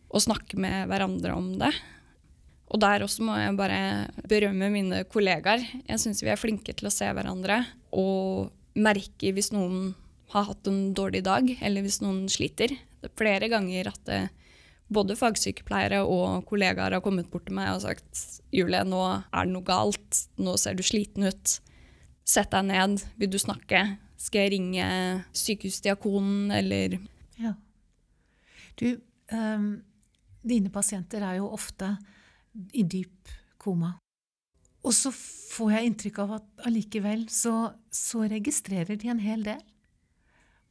å 0.09 0.25
snakke 0.25 0.57
med 0.57 0.89
hverandre 0.89 1.37
om 1.37 1.53
det. 1.61 1.75
Og 2.71 2.79
der 2.83 3.03
også 3.03 3.25
må 3.27 3.35
jeg 3.39 3.57
bare 3.59 3.81
berømme 4.31 4.71
mine 4.71 5.03
kollegaer. 5.11 5.63
Jeg 5.89 6.03
syns 6.03 6.23
vi 6.23 6.31
er 6.31 6.39
flinke 6.39 6.75
til 6.77 6.87
å 6.87 6.95
se 6.95 7.09
hverandre 7.11 7.65
og 7.91 8.53
merke 8.79 9.33
hvis 9.35 9.51
noen 9.51 9.97
har 10.31 10.47
hatt 10.47 10.69
en 10.71 10.93
dårlig 10.95 11.25
dag, 11.27 11.49
eller 11.59 11.83
hvis 11.83 11.99
noen 12.05 12.29
sliter. 12.31 12.77
Det 13.01 13.11
er 13.11 13.19
flere 13.19 13.49
ganger 13.51 13.91
at 13.91 14.05
det, 14.07 14.21
eh, 14.29 14.37
både 14.91 15.15
fagsykepleiere 15.15 16.01
og 16.03 16.45
kollegaer 16.51 16.97
har 16.97 17.03
kommet 17.05 17.29
bort 17.31 17.45
til 17.47 17.55
meg 17.55 17.77
og 17.77 17.85
sagt 17.85 18.23
Julie, 18.51 18.83
nå 18.83 19.03
er 19.07 19.47
det 19.47 19.53
noe 19.53 19.63
galt, 19.63 20.25
nå 20.35 20.57
ser 20.59 20.75
du 20.75 20.83
sliten 20.83 21.29
ut. 21.31 21.53
Sett 22.27 22.51
deg 22.51 22.67
ned, 22.67 23.05
vil 23.19 23.31
du 23.31 23.39
snakke? 23.39 23.85
Skal 24.19 24.45
jeg 24.45 24.53
ringe 24.57 24.87
sykehusdiakonen, 25.33 26.51
eller 26.59 26.99
Ja. 27.39 27.55
Du, 28.77 29.01
um, 29.33 29.83
dine 30.43 30.71
pasienter 30.71 31.23
er 31.23 31.39
jo 31.39 31.53
ofte 31.55 31.97
i 32.73 32.85
dyp 32.85 33.31
koma. 33.61 33.95
Og 34.81 34.95
så 34.97 35.13
får 35.13 35.75
jeg 35.75 35.91
inntrykk 35.91 36.23
av 36.25 36.35
at 36.39 36.67
allikevel 36.71 37.27
så, 37.33 37.75
så 37.93 38.25
registrerer 38.31 38.97
de 39.01 39.13
en 39.13 39.21
hel 39.21 39.45
del. 39.45 39.61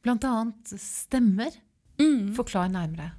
Blant 0.02 0.24
annet 0.26 0.74
stemmer. 0.80 1.54
mm. 2.00 2.34
Forklar 2.38 2.72
nærmere. 2.72 3.12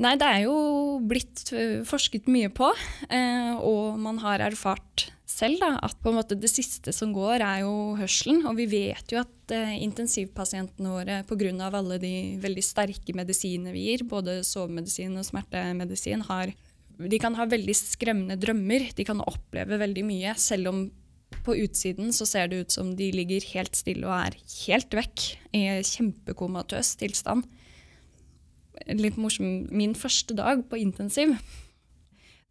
Nei, 0.00 0.14
det 0.16 0.26
er 0.26 0.44
jo 0.46 0.56
blitt 1.04 1.44
eh, 1.52 1.82
forsket 1.86 2.30
mye 2.32 2.48
på, 2.50 2.70
eh, 3.12 3.52
og 3.60 3.98
man 4.00 4.18
har 4.22 4.40
erfart 4.40 5.10
selv 5.28 5.60
da, 5.62 5.74
at 5.84 5.98
på 6.00 6.10
en 6.10 6.16
måte 6.16 6.36
det 6.38 6.50
siste 6.50 6.94
som 6.96 7.12
går, 7.14 7.44
er 7.44 7.62
jo 7.62 7.94
hørselen. 8.00 8.42
Og 8.48 8.56
vi 8.58 8.66
vet 8.72 9.12
jo 9.12 9.20
at 9.20 9.54
eh, 9.54 9.76
intensivpasientene 9.84 10.94
våre 10.96 11.20
pga. 11.28 11.68
alle 11.68 12.00
de 12.02 12.14
veldig 12.42 12.64
sterke 12.64 13.14
medisinene 13.16 13.74
vi 13.76 13.90
gir, 13.90 14.06
både 14.08 14.40
sovemedisin 14.48 15.16
og 15.20 15.28
smertemedisin, 15.28 16.24
har, 16.28 16.54
de 17.10 17.18
kan 17.22 17.34
ha 17.38 17.46
veldig 17.48 17.74
skremmende 17.78 18.36
drømmer. 18.40 18.90
De 18.96 19.06
kan 19.08 19.22
oppleve 19.24 19.80
veldig 19.80 20.04
mye, 20.06 20.34
selv 20.38 20.70
om 20.72 20.82
på 21.42 21.56
utsiden 21.58 22.12
så 22.14 22.26
ser 22.28 22.50
det 22.50 22.60
ut 22.60 22.74
som 22.74 22.92
de 22.94 23.08
ligger 23.14 23.42
helt 23.54 23.74
stille 23.74 24.06
og 24.06 24.14
er 24.14 24.36
helt 24.66 24.94
vekk 24.94 25.24
i 25.56 25.64
kjempekomatøs 25.88 26.92
tilstand 27.00 27.48
litt 28.98 29.18
morsom 29.20 29.66
Min 29.70 29.94
første 29.98 30.36
dag 30.38 30.64
på 30.68 30.80
intensiv 30.80 31.34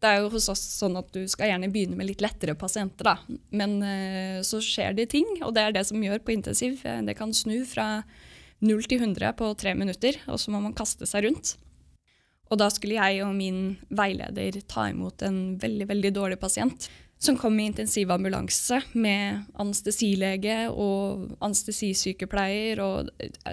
Det 0.01 0.09
er 0.09 0.21
jo 0.21 0.31
hos 0.33 0.49
oss 0.51 0.63
sånn 0.79 0.97
at 0.99 1.11
du 1.13 1.23
skal 1.29 1.51
gjerne 1.51 1.71
begynne 1.73 1.97
med 1.97 2.09
litt 2.09 2.23
lettere 2.23 2.55
pasienter, 2.57 3.05
da. 3.05 3.39
Men 3.53 3.75
uh, 3.85 4.39
så 4.45 4.57
skjer 4.63 4.95
det 4.97 5.11
ting, 5.13 5.27
og 5.45 5.53
det 5.53 5.65
er 5.65 5.75
det 5.75 5.83
som 5.85 6.01
gjør 6.01 6.23
på 6.25 6.33
intensiv. 6.33 6.79
Eh, 6.89 7.03
det 7.05 7.13
kan 7.19 7.29
snu 7.37 7.59
fra 7.69 8.01
0 8.65 8.81
til 8.89 8.97
100 8.97 9.35
på 9.37 9.51
tre 9.61 9.75
minutter, 9.77 10.17
og 10.25 10.41
så 10.41 10.49
må 10.49 10.63
man 10.63 10.73
kaste 10.73 11.05
seg 11.05 11.27
rundt. 11.27 11.53
Og 12.51 12.59
da 12.59 12.67
skulle 12.73 12.99
jeg 12.99 13.23
og 13.23 13.31
min 13.37 13.61
veileder 13.95 14.59
ta 14.67 14.89
imot 14.91 15.23
en 15.23 15.55
veldig, 15.61 15.87
veldig 15.93 16.11
dårlig 16.17 16.39
pasient 16.41 16.89
som 17.21 17.37
kom 17.37 17.59
i 17.59 17.67
intensivambulanse 17.69 18.79
med 18.97 19.43
anestesilege 19.61 20.55
og 20.73 21.35
anestesisykepleier. 21.45 22.81
Og 22.81 23.11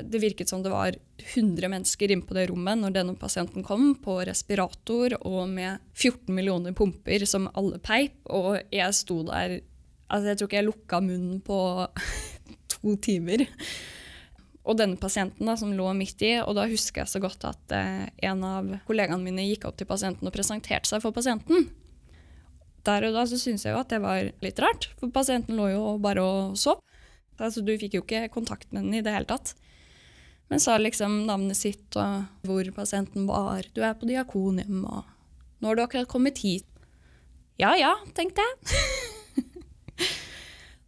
det 0.08 0.22
virket 0.22 0.48
som 0.48 0.62
det 0.64 0.72
var 0.72 0.96
100 1.34 1.68
mennesker 1.68 2.14
inne 2.14 2.24
på 2.24 2.36
det 2.38 2.46
rommet 2.48 2.80
når 2.80 2.96
denne 2.96 3.16
pasienten 3.20 3.66
kom, 3.66 3.90
på 4.00 4.22
respirator 4.24 5.18
og 5.20 5.52
med 5.52 5.84
14 5.92 6.32
millioner 6.32 6.72
pumper 6.72 7.26
som 7.28 7.50
alle 7.52 7.76
peip. 7.84 8.16
Og 8.32 8.56
jeg 8.72 8.96
sto 8.96 9.20
der 9.28 9.60
altså 10.08 10.30
Jeg 10.30 10.38
tror 10.40 10.48
ikke 10.48 10.56
jeg 10.62 10.70
lukka 10.70 11.00
munnen 11.04 11.40
på 11.44 11.60
to 12.72 12.96
timer. 13.04 13.44
Og 14.68 14.76
denne 14.76 15.00
pasienten 15.00 15.48
da, 15.48 15.56
som 15.56 15.72
lå 15.72 15.88
midt 15.96 16.20
i, 16.26 16.34
og 16.42 16.54
da 16.58 16.66
husker 16.68 17.02
jeg 17.02 17.12
så 17.14 17.22
godt 17.24 17.46
at 17.48 17.72
eh, 17.72 18.06
en 18.28 18.44
av 18.44 18.68
kollegaene 18.88 19.24
mine 19.24 19.46
gikk 19.48 19.64
opp 19.68 19.78
til 19.80 19.88
pasienten 19.88 20.28
og 20.28 20.34
presenterte 20.34 20.90
seg 20.90 21.00
for 21.04 21.16
pasienten 21.16 21.70
der 22.88 23.08
og 23.08 23.16
da 23.16 23.24
så 23.28 23.38
syntes 23.40 23.66
jeg 23.66 23.74
jo 23.74 23.82
at 23.82 23.92
det 23.92 24.00
var 24.02 24.30
litt 24.44 24.60
rart, 24.62 24.90
for 25.00 25.12
pasienten 25.14 25.58
lå 25.58 25.70
jo 25.72 25.82
bare 26.02 26.24
og 26.24 26.58
sov. 26.60 26.82
Altså, 27.38 27.62
du 27.62 27.74
fikk 27.78 27.98
jo 27.98 28.04
ikke 28.04 28.28
kontakt 28.34 28.70
med 28.72 28.86
den 28.86 28.98
i 28.98 29.04
det 29.04 29.14
hele 29.14 29.28
tatt. 29.28 29.54
Men 30.48 30.62
sa 30.62 30.78
liksom 30.80 31.20
navnet 31.28 31.58
sitt 31.58 31.98
og 32.00 32.24
hvor 32.48 32.70
pasienten 32.74 33.28
var. 33.28 33.68
Du 33.76 33.82
er 33.84 33.94
på 33.98 34.08
Diakonhjem, 34.08 34.80
og 34.88 35.04
nå 35.60 35.70
har 35.70 35.78
du 35.78 35.84
akkurat 35.84 36.10
kommet 36.10 36.40
hit. 36.42 36.66
Ja 37.60 37.74
ja, 37.78 37.94
tenkte 38.16 38.46
jeg. 38.46 39.14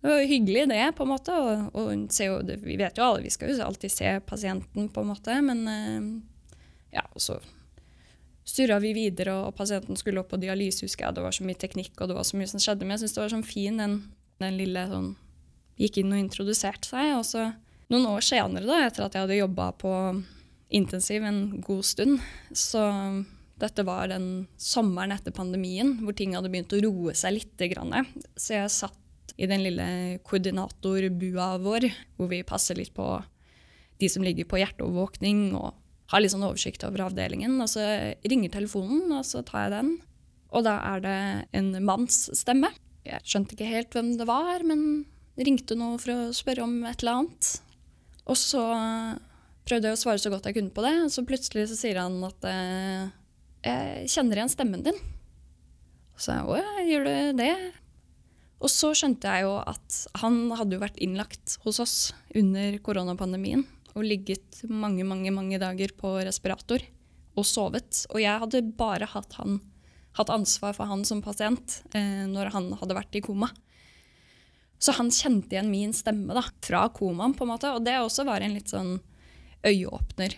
det 0.00 0.08
var 0.08 0.22
hyggelig, 0.24 0.68
det, 0.68 0.92
på 0.96 1.04
en 1.04 1.12
måte. 1.12 1.36
Og, 1.36 1.74
og 1.76 2.20
jo, 2.24 2.36
vi 2.64 2.76
vet 2.80 2.96
jo 2.96 3.04
alle, 3.04 3.24
vi 3.24 3.32
skal 3.32 3.52
jo 3.52 3.64
alltid 3.64 3.92
se 3.92 4.12
pasienten, 4.24 4.88
på 4.88 5.02
en 5.02 5.10
måte. 5.12 5.34
Men 5.44 5.64
eh, 5.68 6.06
ja, 6.96 7.04
og 7.12 7.20
så 7.20 7.36
styra 8.50 8.80
vi 8.82 8.94
videre, 8.96 9.34
og 9.44 9.54
pasienten 9.58 9.98
skulle 9.98 10.22
opp 10.22 10.32
på 10.32 10.40
dialyse, 10.40 10.86
husker 10.86 11.06
jeg. 11.06 11.18
Det 11.18 11.24
var 11.26 11.36
så 11.36 11.44
mye 11.46 11.60
teknikk, 11.60 11.92
og 11.98 12.10
det 12.10 12.16
var 12.16 12.26
så 12.26 12.40
mye 12.40 12.50
som 12.50 12.62
skjedde. 12.62 12.86
Men 12.86 12.96
jeg 12.96 13.04
syns 13.04 13.16
det 13.16 13.22
var 13.22 13.34
sånn 13.34 13.46
fin, 13.46 13.82
den, 13.82 13.98
den 14.42 14.60
lille 14.60 14.86
sånn 14.92 15.12
Gikk 15.80 15.96
inn 16.02 16.10
og 16.12 16.20
introduserte 16.20 16.90
seg. 16.90 17.14
Og 17.16 17.22
så 17.24 17.46
noen 17.88 18.08
år 18.10 18.24
senere, 18.24 18.66
da, 18.68 18.82
etter 18.84 19.06
at 19.06 19.14
jeg 19.16 19.24
hadde 19.24 19.38
jobba 19.38 19.70
på 19.80 19.92
intensiv 20.76 21.24
en 21.24 21.38
god 21.64 21.86
stund, 21.88 22.20
så 22.52 22.82
dette 23.60 23.84
var 23.88 24.10
den 24.12 24.44
sommeren 24.60 25.14
etter 25.14 25.34
pandemien 25.34 25.96
hvor 26.04 26.16
ting 26.16 26.36
hadde 26.36 26.52
begynt 26.52 26.74
å 26.76 26.82
roe 26.84 27.14
seg 27.16 27.38
litt. 27.38 27.64
Så 28.36 28.58
jeg 28.58 28.74
satt 28.76 29.00
i 29.40 29.48
den 29.48 29.62
lille 29.64 29.86
koordinatorbua 30.28 31.54
vår, 31.64 31.88
hvor 32.18 32.28
vi 32.28 32.42
passer 32.46 32.76
litt 32.76 32.92
på 32.96 33.06
de 34.00 34.08
som 34.12 34.24
ligger 34.24 34.48
på 34.48 34.60
hjerteovervåkning, 34.60 35.50
og 35.56 35.72
har 36.12 36.22
litt 36.22 36.34
sånn 36.34 36.44
oversikt 36.44 36.84
over 36.84 37.06
avdelingen. 37.06 37.56
Og 37.62 37.70
så 37.72 37.84
ringer 38.26 38.52
telefonen, 38.52 39.08
og 39.14 39.24
så 39.28 39.44
tar 39.46 39.66
jeg 39.66 39.74
den. 39.78 39.90
Og 40.50 40.64
da 40.66 40.76
er 40.92 41.04
det 41.04 41.18
en 41.56 41.72
mannsstemme. 41.86 42.72
Jeg 43.06 43.24
skjønte 43.24 43.56
ikke 43.56 43.70
helt 43.70 43.96
hvem 43.96 44.14
det 44.20 44.28
var, 44.28 44.64
men 44.66 45.06
ringte 45.40 45.76
nå 45.78 45.94
for 46.02 46.12
å 46.12 46.36
spørre 46.36 46.66
om 46.66 46.80
et 46.88 47.00
eller 47.00 47.22
annet. 47.22 47.52
Og 48.28 48.36
så 48.36 48.64
prøvde 49.68 49.88
jeg 49.88 49.96
å 49.96 50.00
svare 50.00 50.20
så 50.20 50.32
godt 50.32 50.48
jeg 50.50 50.58
kunne 50.58 50.74
på 50.74 50.84
det, 50.84 50.94
og 51.06 51.14
så 51.14 51.24
plutselig 51.26 51.70
så 51.70 51.78
sier 51.78 52.00
han 52.02 52.18
at 52.26 52.48
eh, 52.50 53.08
jeg 53.64 54.10
kjenner 54.12 54.40
igjen 54.40 54.52
stemmen 54.52 54.84
din. 54.84 54.98
Og 56.16 56.20
så 56.20 56.36
jeg 56.36 56.48
å 56.50 56.58
ja, 56.58 56.74
gjør 56.90 57.06
du 57.06 57.40
det? 57.40 57.54
Og 58.60 58.68
så 58.68 58.92
skjønte 58.96 59.30
jeg 59.32 59.46
jo 59.46 59.54
at 59.64 60.00
han 60.20 60.42
hadde 60.58 60.76
jo 60.76 60.82
vært 60.82 61.00
innlagt 61.00 61.56
hos 61.64 61.80
oss 61.80 61.96
under 62.36 62.76
koronapandemien 62.84 63.64
og 63.96 64.04
ligget 64.06 64.60
mange, 64.68 65.04
mange, 65.08 65.32
mange 65.34 65.58
dager 65.60 65.94
på 65.98 66.12
respirator 66.20 66.84
og 67.38 67.46
sovet. 67.48 68.04
Og 68.12 68.20
jeg 68.22 68.42
hadde 68.42 68.62
bare 68.78 69.08
hatt, 69.08 69.34
han, 69.40 69.58
hatt 70.18 70.32
ansvar 70.32 70.76
for 70.76 70.90
han 70.90 71.06
som 71.08 71.22
pasient 71.24 71.80
eh, 71.96 72.26
når 72.28 72.52
han 72.54 72.70
hadde 72.82 72.98
vært 72.98 73.16
i 73.16 73.24
koma. 73.24 73.48
Så 74.80 74.94
han 74.96 75.10
kjente 75.12 75.56
igjen 75.56 75.72
min 75.72 75.92
stemme 75.96 76.36
da, 76.36 76.44
fra 76.64 76.86
komaen, 76.96 77.34
på 77.36 77.44
en 77.44 77.52
måte. 77.52 77.72
Og 77.76 77.84
det 77.84 77.98
også 78.00 78.24
var 78.28 78.44
en 78.44 78.54
litt 78.56 78.72
sånn 78.72 78.94
øyeåpner. 79.66 80.36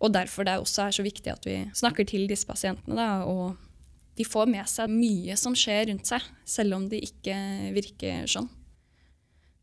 Og 0.00 0.14
derfor 0.14 0.46
det 0.46 0.56
også 0.58 0.86
er 0.86 0.96
så 0.96 1.04
viktig 1.06 1.34
at 1.34 1.46
vi 1.46 1.60
snakker 1.76 2.08
til 2.08 2.26
disse 2.30 2.48
pasientene. 2.48 2.96
Da, 2.98 3.10
og 3.28 3.58
de 4.20 4.26
får 4.28 4.50
med 4.52 4.68
seg 4.68 4.92
mye 4.92 5.36
som 5.40 5.54
skjer 5.56 5.86
rundt 5.88 6.10
seg, 6.10 6.24
selv 6.44 6.76
om 6.76 6.88
de 6.90 7.00
ikke 7.06 7.34
virker 7.72 8.28
sånn. 8.28 8.50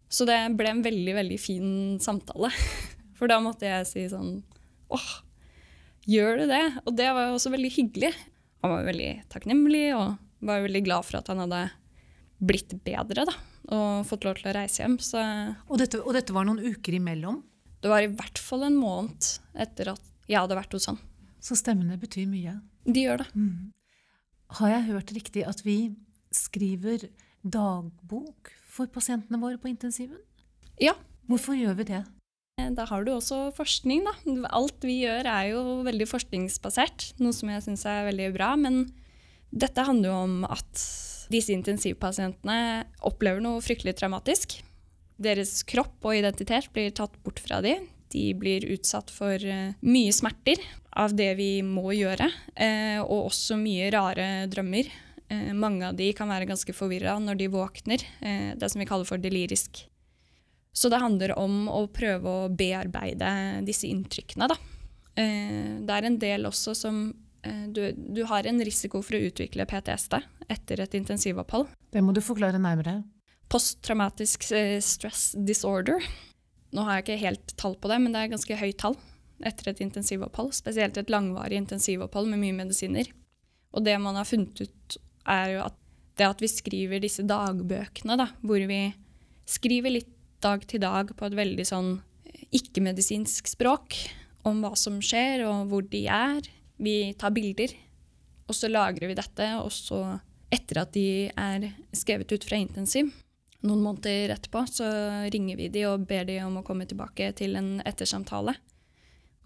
Så 0.09 0.25
det 0.25 0.37
ble 0.57 0.71
en 0.71 0.81
veldig, 0.85 1.13
veldig 1.19 1.37
fin 1.41 1.69
samtale. 2.01 2.49
For 3.17 3.29
da 3.29 3.37
måtte 3.43 3.69
jeg 3.69 3.85
si 3.89 4.05
sånn 4.09 4.39
åh, 4.93 5.09
gjør 6.09 6.41
du 6.41 6.45
det? 6.49 6.63
Og 6.87 6.95
det 6.97 7.09
var 7.13 7.27
jo 7.27 7.37
også 7.37 7.51
veldig 7.53 7.71
hyggelig. 7.75 8.13
Han 8.63 8.73
var 8.73 8.87
veldig 8.87 9.11
takknemlig 9.29 9.85
og 9.97 10.17
var 10.47 10.63
veldig 10.65 10.83
glad 10.85 11.05
for 11.05 11.19
at 11.19 11.29
han 11.31 11.41
hadde 11.41 11.61
blitt 12.37 12.73
bedre 12.85 13.25
da, 13.25 13.33
og 13.73 14.05
fått 14.05 14.25
lov 14.27 14.37
til 14.37 14.51
å 14.51 14.55
reise 14.57 14.83
hjem. 14.83 14.97
Så 15.01 15.21
Og 15.67 15.81
dette, 15.81 16.01
og 16.01 16.13
dette 16.17 16.33
var 16.35 16.45
noen 16.47 16.61
uker 16.61 16.97
imellom, 16.97 17.41
det 17.81 17.89
var 17.91 18.05
i 18.05 18.11
hvert 18.11 18.41
fall 18.41 18.65
en 18.67 18.77
måned 18.77 19.31
etter 19.57 19.93
at 19.93 20.13
jeg 20.29 20.39
hadde 20.39 20.57
vært 20.57 20.77
hos 20.77 20.89
han. 20.89 21.01
så 21.41 21.57
stemmene 21.57 21.97
betyr 22.01 22.29
mye. 22.29 22.57
De 22.85 23.05
gjør 23.05 23.23
det. 23.23 23.29
Har 24.55 24.71
jeg 24.71 24.87
hørt 24.87 25.11
riktig 25.11 25.43
at 25.47 25.59
vi 25.65 25.95
skriver 26.31 27.09
dagbok 27.43 28.53
for 28.67 28.87
pasientene 28.91 29.39
våre 29.41 29.59
på 29.59 29.69
intensiven? 29.71 30.19
Ja, 30.79 30.93
Hvorfor 31.27 31.57
gjør 31.59 31.75
vi 31.81 31.87
det? 31.89 32.05
Da 32.77 32.85
har 32.89 33.03
du 33.05 33.11
også 33.13 33.51
forskning, 33.55 34.05
da. 34.07 34.13
Alt 34.55 34.85
vi 34.87 35.01
gjør 35.03 35.27
er 35.29 35.49
jo 35.51 35.63
veldig 35.85 36.07
forskningsbasert, 36.09 37.11
noe 37.21 37.35
som 37.35 37.51
jeg 37.51 37.65
syns 37.65 37.83
er 37.89 38.07
veldig 38.07 38.29
bra. 38.37 38.53
Men 38.59 38.85
dette 39.51 39.83
handler 39.85 40.09
jo 40.09 40.21
om 40.23 40.37
at 40.47 40.85
disse 41.31 41.51
intensivpasientene 41.53 42.87
opplever 43.05 43.43
noe 43.43 43.61
fryktelig 43.63 43.97
traumatisk. 43.99 44.57
Deres 45.19 45.59
kropp 45.67 46.07
og 46.07 46.15
identitet 46.15 46.71
blir 46.73 46.95
tatt 46.95 47.13
bort 47.25 47.41
fra 47.43 47.59
dem. 47.65 47.89
De 48.09 48.33
blir 48.33 48.65
utsatt 48.71 49.11
for 49.11 49.35
eh, 49.35 49.75
mye 49.83 50.13
smerter 50.15 50.61
av 50.97 51.13
det 51.15 51.33
vi 51.37 51.59
må 51.65 51.91
gjøre, 51.95 52.29
eh, 52.55 53.01
og 53.03 53.27
også 53.31 53.57
mye 53.59 53.89
rare 53.93 54.47
drømmer. 54.51 54.89
Eh, 55.27 55.51
mange 55.57 55.89
av 55.89 55.97
de 55.99 56.07
kan 56.15 56.31
være 56.31 56.47
ganske 56.49 56.75
forvirra 56.75 57.17
når 57.19 57.41
de 57.41 57.51
våkner, 57.51 58.07
det 58.55 58.71
som 58.71 58.81
vi 58.81 58.87
kaller 58.87 59.07
for 59.07 59.21
delirisk. 59.21 59.83
Så 60.77 60.91
det 60.93 61.01
handler 61.01 61.33
om 61.39 61.65
å 61.73 61.87
prøve 61.89 62.33
å 62.45 62.49
bearbeide 62.53 63.29
disse 63.65 63.89
inntrykkene. 63.89 64.47
Da. 64.51 64.57
Det 65.17 65.95
er 65.95 66.05
en 66.05 66.19
del 66.21 66.45
også 66.45 66.75
som 66.77 66.99
du, 67.73 67.81
du 67.97 68.21
har 68.29 68.45
en 68.45 68.61
risiko 68.61 69.01
for 69.01 69.17
å 69.17 69.23
utvikle 69.25 69.65
PTSD 69.65 70.19
etter 70.53 70.83
et 70.83 70.93
intensivopphold. 70.99 71.71
Det 71.89 72.03
må 72.05 72.13
du 72.13 72.21
forklare 72.21 72.61
nærmere. 72.61 72.99
Posttraumatisk 73.49 74.45
stress 74.85 75.31
disorder. 75.49 76.05
Nå 76.75 76.83
har 76.83 76.97
jeg 76.97 77.05
ikke 77.05 77.21
helt 77.23 77.53
tall 77.59 77.77
på 77.79 77.91
det, 77.91 77.99
men 78.03 78.13
det 78.13 78.23
er 78.23 78.33
ganske 78.33 78.59
høyt 78.59 78.79
tall 78.81 78.97
etter 79.45 79.71
et 79.71 79.81
intensivopphold. 79.85 80.51
Spesielt 80.57 80.97
et 80.97 81.11
langvarig 81.13 81.59
intensivopphold 81.61 82.29
med 82.31 82.41
mye 82.41 82.57
medisiner. 82.57 83.09
Og 83.75 83.85
det 83.85 83.95
man 84.01 84.17
har 84.17 84.27
funnet 84.27 84.65
ut, 84.65 84.97
er 85.27 85.57
jo 85.57 85.65
at 85.67 85.77
det 86.17 86.25
at 86.25 86.41
vi 86.41 86.49
skriver 86.49 87.01
disse 87.03 87.23
dagbøkene, 87.27 88.17
da, 88.17 88.31
hvor 88.41 88.61
vi 88.69 88.81
skriver 89.47 89.93
litt 89.93 90.13
dag 90.43 90.63
til 90.69 90.81
dag 90.81 91.11
på 91.17 91.27
et 91.27 91.37
veldig 91.37 91.65
sånn 91.67 91.91
ikke-medisinsk 92.53 93.49
språk 93.49 93.97
om 94.47 94.61
hva 94.63 94.73
som 94.79 94.99
skjer 95.03 95.45
og 95.47 95.71
hvor 95.71 95.85
de 95.91 96.05
er. 96.09 96.47
Vi 96.81 97.13
tar 97.19 97.33
bilder, 97.35 97.73
og 98.47 98.55
så 98.55 98.69
lagrer 98.71 99.11
vi 99.11 99.17
dette, 99.17 99.47
og 99.59 99.71
så, 99.73 100.01
etter 100.53 100.83
at 100.83 100.93
de 100.95 101.07
er 101.29 101.71
skrevet 101.95 102.31
ut 102.31 102.45
fra 102.47 102.59
intensiv, 102.61 103.09
noen 103.65 103.81
måneder 103.81 104.35
etterpå, 104.35 104.63
så 104.69 104.87
ringer 105.33 105.57
vi 105.59 105.69
de 105.73 105.85
og 105.89 106.05
ber 106.09 106.27
de 106.27 106.39
om 106.45 106.59
å 106.59 106.65
komme 106.65 106.85
tilbake 106.89 107.31
til 107.37 107.57
en 107.57 107.77
ettersamtale. 107.87 108.53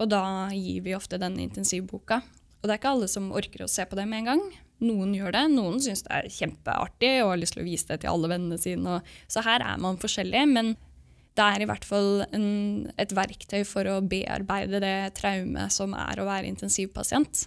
Og 0.02 0.10
da 0.12 0.50
gir 0.56 0.82
vi 0.86 0.98
ofte 0.98 1.20
den 1.22 1.38
intensivboka. 1.40 2.22
Og 2.62 2.68
det 2.68 2.76
er 2.76 2.82
ikke 2.82 2.94
alle 2.96 3.10
som 3.10 3.32
orker 3.34 3.64
å 3.66 3.72
se 3.72 3.86
på 3.90 3.98
det 3.98 4.06
med 4.10 4.24
en 4.24 4.30
gang. 4.32 4.44
Noen 4.82 5.14
gjør 5.14 5.34
det, 5.36 5.44
noen 5.54 5.82
syns 5.82 6.04
det 6.06 6.14
er 6.14 6.30
kjempeartig 6.34 7.12
og 7.22 7.36
har 7.36 7.42
lyst 7.42 7.56
til 7.56 7.64
å 7.64 7.68
vise 7.68 7.90
det 7.90 8.02
til 8.02 8.12
alle 8.12 8.32
vennene 8.32 8.58
sine. 8.62 9.00
Så 9.30 9.44
her 9.46 9.64
er 9.66 9.82
man 9.82 10.00
forskjellig, 10.02 10.44
men 10.50 10.74
det 11.38 11.46
er 11.46 11.64
i 11.64 11.70
hvert 11.70 11.86
fall 11.88 12.26
en, 12.34 12.92
et 13.00 13.14
verktøy 13.16 13.62
for 13.68 13.88
å 13.88 14.02
bearbeide 14.04 14.82
det 14.84 15.14
traumet 15.18 15.74
som 15.74 15.96
er 15.98 16.20
å 16.20 16.28
være 16.28 16.50
intensivpasient. 16.50 17.46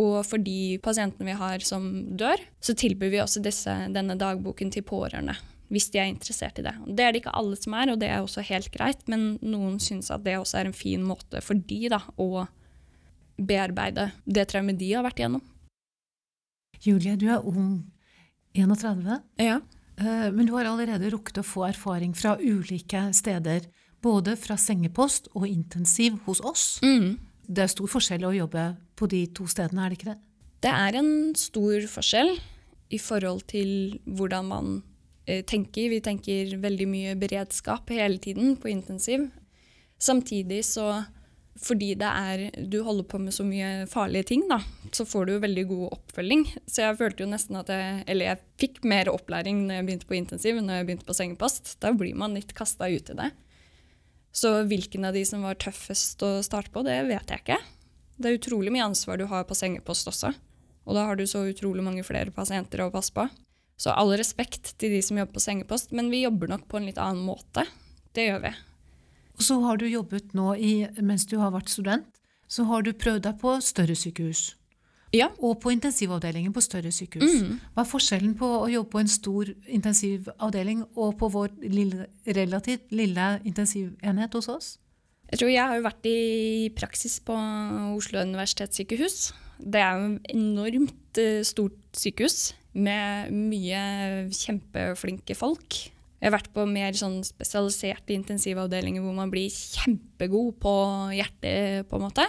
Og 0.00 0.20
for 0.24 0.40
de 0.40 0.78
pasientene 0.82 1.28
vi 1.28 1.36
har 1.36 1.66
som 1.66 1.90
dør, 2.16 2.40
så 2.62 2.74
tilbyr 2.78 3.12
vi 3.12 3.22
også 3.22 3.42
disse, 3.44 3.74
denne 3.92 4.16
dagboken 4.18 4.70
til 4.72 4.86
pårørende. 4.86 5.36
Hvis 5.70 5.90
de 5.94 6.00
er 6.02 6.08
interessert 6.10 6.58
i 6.58 6.64
det. 6.66 6.72
Det 6.86 7.04
er 7.04 7.12
det 7.14 7.20
ikke 7.22 7.34
alle 7.38 7.54
som 7.58 7.76
er, 7.78 7.92
og 7.92 8.00
det 8.02 8.08
er 8.10 8.18
også 8.24 8.42
helt 8.48 8.72
greit, 8.74 9.04
men 9.10 9.36
noen 9.38 9.78
syns 9.82 10.10
at 10.10 10.24
det 10.24 10.34
også 10.40 10.58
er 10.58 10.70
en 10.70 10.74
fin 10.74 11.04
måte 11.06 11.42
for 11.46 11.54
de 11.54 11.84
da, 11.92 12.00
å 12.18 12.46
bearbeide 13.40 14.10
det 14.26 14.48
traumet 14.50 14.80
de 14.80 14.90
har 14.92 15.06
vært 15.06 15.22
igjennom. 15.22 15.44
Julie, 16.82 17.16
du 17.20 17.28
er 17.30 17.46
ung. 17.46 17.84
31. 18.56 19.20
Ja. 19.38 19.60
Eh, 20.00 20.30
Men 20.32 20.46
du 20.46 20.54
har 20.56 20.66
allerede 20.66 21.10
rukket 21.12 21.38
å 21.38 21.46
få 21.46 21.68
erfaring 21.68 22.14
fra 22.16 22.36
ulike 22.40 23.10
steder. 23.14 23.68
Både 24.02 24.34
fra 24.40 24.56
sengepost 24.56 25.28
og 25.34 25.46
intensiv 25.46 26.18
hos 26.24 26.40
oss. 26.40 26.80
Mm. 26.82 27.18
Det 27.46 27.62
er 27.62 27.72
stor 27.72 27.90
forskjell 27.90 28.24
å 28.24 28.34
jobbe 28.34 28.64
på 28.96 29.08
de 29.10 29.26
to 29.36 29.46
stedene, 29.50 29.84
er 29.84 29.92
det 29.92 29.98
ikke 29.98 30.12
det? 30.14 30.20
Det 30.60 30.72
er 30.72 30.96
en 31.00 31.34
stor 31.36 31.86
forskjell 31.88 32.34
i 32.90 32.98
forhold 33.00 33.44
til 33.48 34.00
hvordan 34.06 34.48
man 34.48 34.82
tenker. 35.48 35.90
Vi 35.92 36.02
tenker 36.04 36.56
veldig 36.62 36.88
mye 36.90 37.16
beredskap 37.20 37.90
hele 37.94 38.20
tiden 38.22 38.56
på 38.60 38.70
intensiv. 38.72 39.28
Samtidig 40.00 40.64
så 40.68 40.92
fordi 41.60 41.90
det 41.98 42.08
er, 42.08 42.42
du 42.72 42.78
holder 42.86 43.04
på 43.10 43.18
med 43.20 43.34
så 43.36 43.44
mye 43.44 43.84
farlige 43.90 44.30
ting, 44.30 44.46
da, 44.48 44.60
så 44.96 45.04
får 45.04 45.26
du 45.28 45.32
veldig 45.42 45.64
god 45.68 45.96
oppfølging. 45.98 46.46
Så 46.64 46.86
jeg 46.86 46.96
følte 47.00 47.24
jo 47.24 47.28
nesten 47.28 47.58
at 47.60 47.68
jeg 47.72 48.04
Eller 48.08 48.30
jeg 48.30 48.40
fikk 48.62 48.80
mer 48.88 49.10
opplæring 49.12 49.66
når 49.66 49.80
jeg 49.80 49.86
begynte 49.88 50.08
på 50.08 50.16
intensiv 50.16 50.60
når 50.62 50.80
jeg 50.80 50.88
begynte 50.88 51.08
på 51.08 51.16
sengepost. 51.16 51.74
Da 51.82 51.92
blir 51.92 52.16
man 52.16 52.36
litt 52.38 52.54
kasta 52.56 52.88
ut 52.88 53.12
i 53.12 53.18
det. 53.18 53.28
Så 54.32 54.54
hvilken 54.70 55.04
av 55.04 55.16
de 55.16 55.24
som 55.26 55.44
var 55.44 55.58
tøffest 55.60 56.22
å 56.22 56.38
starte 56.46 56.72
på, 56.72 56.84
det 56.86 56.96
vet 57.10 57.34
jeg 57.34 57.44
ikke. 57.44 57.58
Det 58.20 58.30
er 58.30 58.38
utrolig 58.38 58.72
mye 58.72 58.86
ansvar 58.86 59.18
du 59.18 59.26
har 59.28 59.44
på 59.48 59.58
sengepost 59.58 60.08
også. 60.08 60.32
Og 60.86 60.96
da 60.96 61.04
har 61.08 61.18
du 61.18 61.26
så 61.28 61.44
utrolig 61.50 61.84
mange 61.84 62.04
flere 62.06 62.32
pasienter 62.34 62.86
å 62.86 62.92
passe 62.94 63.12
på. 63.14 63.26
Så 63.80 63.94
all 63.96 64.12
respekt 64.20 64.74
til 64.80 64.92
de 64.92 65.00
som 65.04 65.16
jobber 65.16 65.38
på 65.38 65.44
sengepost, 65.44 65.94
men 65.96 66.10
vi 66.12 66.26
jobber 66.26 66.50
nok 66.52 66.66
på 66.68 66.80
en 66.80 66.88
litt 66.90 67.00
annen 67.00 67.24
måte. 67.24 67.64
Det 68.12 68.26
gjør 68.26 68.42
vi. 68.44 68.54
Og 69.38 69.44
så 69.46 69.56
har 69.64 69.80
du 69.80 69.86
jobbet 69.88 70.34
nå 70.36 70.52
i, 70.60 70.72
mens 71.00 71.24
du 71.30 71.38
har 71.40 71.54
vært 71.54 71.72
student, 71.72 72.08
så 72.50 72.66
har 72.68 72.84
du 72.84 72.92
prøvd 72.92 73.24
deg 73.24 73.38
på 73.40 73.54
større 73.64 73.96
sykehus. 73.96 74.50
Ja. 75.16 75.30
Og 75.42 75.56
på 75.62 75.72
intensivavdelingen 75.72 76.52
på 76.54 76.62
større 76.62 76.92
sykehus. 76.94 77.40
Mm. 77.40 77.56
Hva 77.72 77.82
er 77.82 77.88
forskjellen 77.88 78.36
på 78.38 78.50
å 78.60 78.68
jobbe 78.70 78.92
på 78.92 79.00
en 79.00 79.10
stor 79.10 79.48
intensivavdeling 79.64 80.84
og 80.92 81.16
på 81.18 81.30
vår 81.32 81.56
lille, 81.64 82.10
relativt 82.28 82.92
lille 82.94 83.32
intensivenhet 83.48 84.36
hos 84.36 84.50
oss? 84.52 84.70
Jeg 85.30 85.40
tror 85.40 85.50
jeg 85.54 85.72
har 85.72 85.82
vært 85.86 86.06
i 86.10 86.70
praksis 86.76 87.16
på 87.24 87.34
Oslo 87.96 88.22
universitetssykehus. 88.28 89.18
Det 89.58 89.82
er 89.82 89.98
jo 89.98 90.14
et 90.18 90.32
enormt 90.34 91.20
eh, 91.22 91.42
stort 91.46 91.78
sykehus 91.96 92.50
med 92.76 93.32
mye 93.34 93.80
kjempeflinke 94.34 95.36
folk. 95.38 95.78
Jeg 96.20 96.28
har 96.28 96.36
vært 96.36 96.50
på 96.52 96.66
mer 96.68 96.92
sånn 96.96 97.22
spesialiserte 97.24 98.12
intensivavdelinger 98.12 99.02
hvor 99.04 99.16
man 99.16 99.32
blir 99.32 99.48
kjempegod 99.48 100.58
på 100.60 100.74
hjertet, 101.16 101.88
på 101.88 101.96
en 101.96 102.04
måte. 102.04 102.26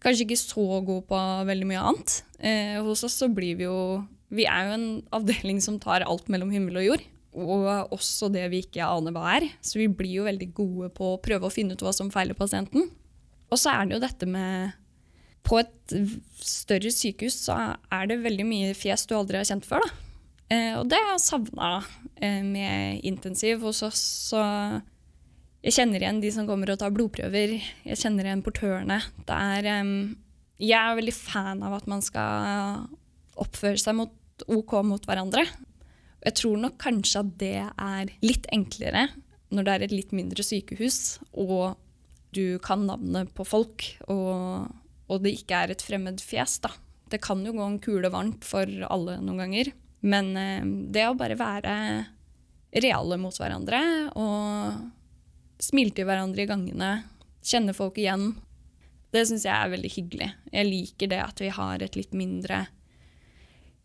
Kanskje 0.00 0.24
ikke 0.24 0.40
så 0.40 0.80
god 0.86 1.04
på 1.10 1.20
veldig 1.50 1.68
mye 1.68 1.84
annet. 1.90 2.16
Eh, 2.40 2.78
hos 2.80 3.04
oss 3.04 3.18
så 3.20 3.28
blir 3.28 3.58
vi 3.60 3.68
jo 3.68 4.00
Vi 4.30 4.44
er 4.46 4.68
jo 4.68 4.74
en 4.76 4.90
avdeling 5.10 5.58
som 5.58 5.80
tar 5.82 6.04
alt 6.06 6.28
mellom 6.30 6.52
himmel 6.54 6.78
og 6.78 6.84
jord. 6.86 7.06
Og 7.34 7.64
også 7.90 8.28
det 8.30 8.44
vi 8.52 8.60
ikke 8.62 8.86
aner 8.86 9.10
hva 9.10 9.24
er. 9.34 9.48
Så 9.58 9.80
vi 9.80 9.88
blir 9.90 10.20
jo 10.20 10.26
veldig 10.28 10.46
gode 10.54 10.90
på 10.94 11.08
å 11.12 11.20
prøve 11.22 11.48
å 11.48 11.52
finne 11.52 11.74
ut 11.74 11.82
hva 11.82 11.90
som 11.92 12.12
feiler 12.14 12.38
pasienten. 12.38 12.86
Og 13.50 13.58
så 13.58 13.74
er 13.74 13.88
det 13.88 13.96
jo 13.96 14.04
dette 14.04 14.28
med 14.30 14.70
På 15.46 15.60
et 15.62 15.94
større 16.44 16.92
sykehus 16.94 17.38
så 17.46 17.56
er 17.90 18.10
det 18.10 18.20
veldig 18.24 18.46
mye 18.46 18.76
fjes 18.78 19.06
du 19.08 19.16
aldri 19.16 19.40
har 19.40 19.48
kjent 19.48 19.66
før. 19.68 19.84
Eh, 20.50 20.74
og 20.78 20.88
det 20.90 20.98
har 20.98 21.14
jeg 21.14 21.24
savna 21.24 21.70
eh, 22.18 22.42
med 22.46 23.04
intensiv 23.06 23.62
hos 23.66 23.82
oss. 23.86 24.02
Så 24.30 24.40
jeg 25.64 25.76
kjenner 25.76 26.02
igjen 26.02 26.22
de 26.22 26.32
som 26.34 26.48
kommer 26.48 26.72
og 26.72 26.80
tar 26.82 26.94
blodprøver. 26.94 27.56
Jeg 27.86 28.00
kjenner 28.00 28.26
igjen 28.26 28.44
portørene. 28.46 29.00
Er 29.30 29.70
eh, 29.70 29.92
Jeg 30.60 30.78
er 30.78 30.98
veldig 30.98 31.16
fan 31.16 31.62
av 31.64 31.78
at 31.78 31.90
man 31.90 32.02
skal 32.04 32.86
oppføre 33.40 33.80
seg 33.80 33.96
mot 33.96 34.46
OK 34.50 34.76
mot 34.84 35.04
hverandre. 35.06 35.46
Jeg 36.20 36.36
tror 36.36 36.58
nok 36.60 36.76
kanskje 36.80 37.22
at 37.22 37.36
det 37.40 37.56
er 37.64 38.10
litt 38.24 38.48
enklere 38.52 39.08
når 39.50 39.66
det 39.66 39.72
er 39.72 39.84
et 39.86 39.94
litt 39.94 40.12
mindre 40.14 40.44
sykehus, 40.46 41.18
og 41.34 41.74
du 42.36 42.60
kan 42.62 42.84
navnet 42.86 43.32
på 43.34 43.42
folk, 43.48 43.86
og, 44.06 44.68
og 45.10 45.24
det 45.24 45.34
ikke 45.40 45.64
er 45.64 45.74
et 45.74 45.82
fremmed 45.84 46.22
fjes. 46.22 46.60
da. 46.62 46.70
Det 47.10 47.20
kan 47.24 47.42
jo 47.44 47.54
gå 47.56 47.66
en 47.66 47.80
kule 47.82 48.10
varmt 48.12 48.46
for 48.46 48.66
alle 48.88 49.18
noen 49.20 49.44
ganger. 49.44 49.72
Men 50.00 50.32
eh, 50.38 50.64
det 50.94 51.08
å 51.08 51.18
bare 51.18 51.38
være 51.38 51.74
reale 52.70 53.18
mot 53.18 53.34
hverandre 53.34 53.80
og 54.14 55.60
smile 55.60 55.92
til 55.92 56.06
hverandre 56.08 56.44
i 56.44 56.48
gangene, 56.48 56.90
kjenne 57.44 57.74
folk 57.76 57.98
igjen, 58.00 58.32
det 59.10 59.24
syns 59.26 59.44
jeg 59.46 59.54
er 59.54 59.72
veldig 59.72 59.90
hyggelig. 59.92 60.28
Jeg 60.54 60.68
liker 60.68 61.10
det 61.10 61.20
at 61.24 61.42
vi 61.42 61.50
har 61.52 61.82
et 61.82 61.98
litt 61.98 62.14
mindre, 62.16 62.62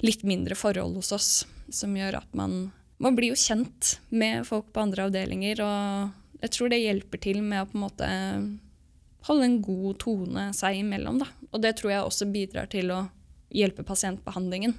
litt 0.05 0.23
mindre 0.27 0.57
forhold 0.59 0.99
hos 0.99 1.11
oss, 1.15 1.31
som 1.73 1.95
gjør 1.97 2.21
at 2.23 2.33
man 2.37 2.71
Man 2.95 3.11
blir 3.11 3.33
jo 3.33 3.35
kjent 3.35 3.97
med 4.07 4.45
folk 4.47 4.69
på 4.71 4.79
andre 4.79 5.09
avdelinger, 5.09 5.59
og 5.59 6.13
jeg 6.39 6.51
tror 6.55 6.69
det 6.71 6.77
hjelper 6.79 7.19
til 7.19 7.41
med 7.43 7.65
å 7.65 7.65
på 7.67 7.75
en 7.75 7.81
måte 7.81 8.07
holde 9.27 9.47
en 9.47 9.61
god 9.63 9.99
tone 10.03 10.49
seg 10.55 10.81
imellom. 10.81 11.19
Da. 11.21 11.29
Og 11.51 11.61
det 11.63 11.75
tror 11.79 11.93
jeg 11.93 12.05
også 12.05 12.29
bidrar 12.33 12.69
til 12.71 12.91
å 12.93 13.05
hjelpe 13.55 13.85
pasientbehandlingen. 13.87 14.75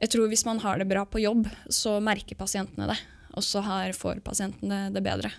Jeg 0.00 0.14
tror 0.14 0.30
hvis 0.32 0.46
man 0.48 0.62
har 0.62 0.80
det 0.80 0.88
bra 0.88 1.04
på 1.04 1.20
jobb, 1.20 1.46
så 1.68 1.98
merker 2.02 2.38
pasientene 2.38 2.88
det. 2.90 2.98
Og 3.36 3.44
så 3.46 3.62
får 3.94 4.22
pasientene 4.24 4.88
det 4.94 5.02
bedre. 5.04 5.30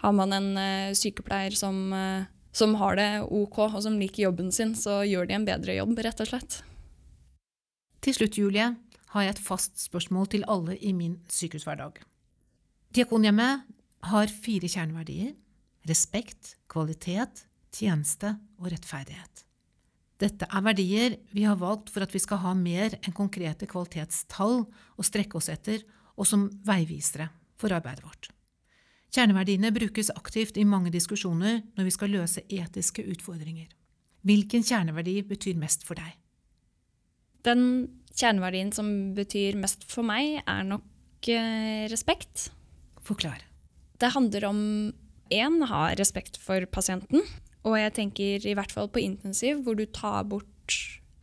Har 0.00 0.14
man 0.14 0.32
en 0.32 0.50
uh, 0.56 0.94
sykepleier 0.96 1.54
som, 1.58 1.92
uh, 1.92 2.26
som, 2.52 2.74
har 2.80 2.96
det 2.98 3.08
OK, 3.26 3.58
og 3.68 3.82
som 3.84 3.98
liker 4.00 4.24
jobben 4.28 4.50
sin, 4.54 4.74
så 4.78 5.02
gjør 5.06 5.28
de 5.28 5.36
en 5.36 5.46
bedre 5.46 5.76
jobb, 5.76 5.98
rett 5.98 6.22
og 6.22 6.30
slett. 6.30 6.60
Til 8.02 8.14
slutt, 8.14 8.38
Julie, 8.38 8.70
har 9.12 9.26
jeg 9.26 9.34
et 9.34 9.42
fast 9.42 9.78
spørsmål 9.82 10.30
til 10.30 10.46
alle 10.50 10.78
i 10.78 10.94
min 10.94 11.18
sykehushverdag. 11.30 11.98
Diakonhjemmet 12.94 13.66
har 14.08 14.32
fire 14.32 14.70
kjerneverdier– 14.70 15.34
respekt, 15.88 16.54
kvalitet, 16.70 17.47
tjeneste 17.74 18.34
og 18.58 18.70
rettferdighet. 18.72 19.44
Dette 20.18 20.48
er 20.50 20.64
verdier 20.66 21.14
vi 21.30 21.44
har 21.46 21.58
valgt 21.60 21.92
for 21.94 22.02
at 22.02 22.14
vi 22.14 22.22
skal 22.22 22.40
ha 22.42 22.54
mer 22.58 22.96
enn 22.98 23.14
konkrete 23.14 23.68
kvalitetstall 23.70 24.64
å 24.66 25.06
strekke 25.06 25.38
oss 25.38 25.50
etter, 25.52 25.84
og 26.18 26.26
som 26.26 26.48
veivisere 26.66 27.28
for 27.58 27.70
arbeidet 27.74 28.02
vårt. 28.02 28.30
Kjerneverdiene 29.14 29.70
brukes 29.72 30.10
aktivt 30.12 30.58
i 30.58 30.66
mange 30.68 30.90
diskusjoner 30.92 31.62
når 31.78 31.86
vi 31.86 31.94
skal 31.94 32.12
løse 32.12 32.42
etiske 32.50 33.04
utfordringer. 33.14 33.70
Hvilken 34.26 34.66
kjerneverdi 34.66 35.20
betyr 35.28 35.56
mest 35.60 35.86
for 35.86 35.96
deg? 35.96 36.16
Den 37.46 37.62
kjerneverdien 38.18 38.72
som 38.74 38.88
betyr 39.16 39.56
mest 39.60 39.86
for 39.88 40.06
meg, 40.06 40.42
er 40.42 40.66
nok 40.66 41.30
eh, 41.30 41.86
respekt. 41.88 42.48
Forklar. 43.06 43.40
Det 43.98 44.10
handler 44.12 44.48
om 44.50 44.60
én, 45.30 45.60
ha 45.70 45.82
respekt 45.98 46.36
for 46.42 46.66
pasienten. 46.66 47.22
Og 47.68 47.76
jeg 47.76 47.94
tenker 47.96 48.46
i 48.48 48.54
hvert 48.56 48.72
fall 48.72 48.88
på 48.92 49.02
intensiv, 49.04 49.60
hvor 49.64 49.76
du 49.76 49.84
tar 49.84 50.24
bort 50.28 50.76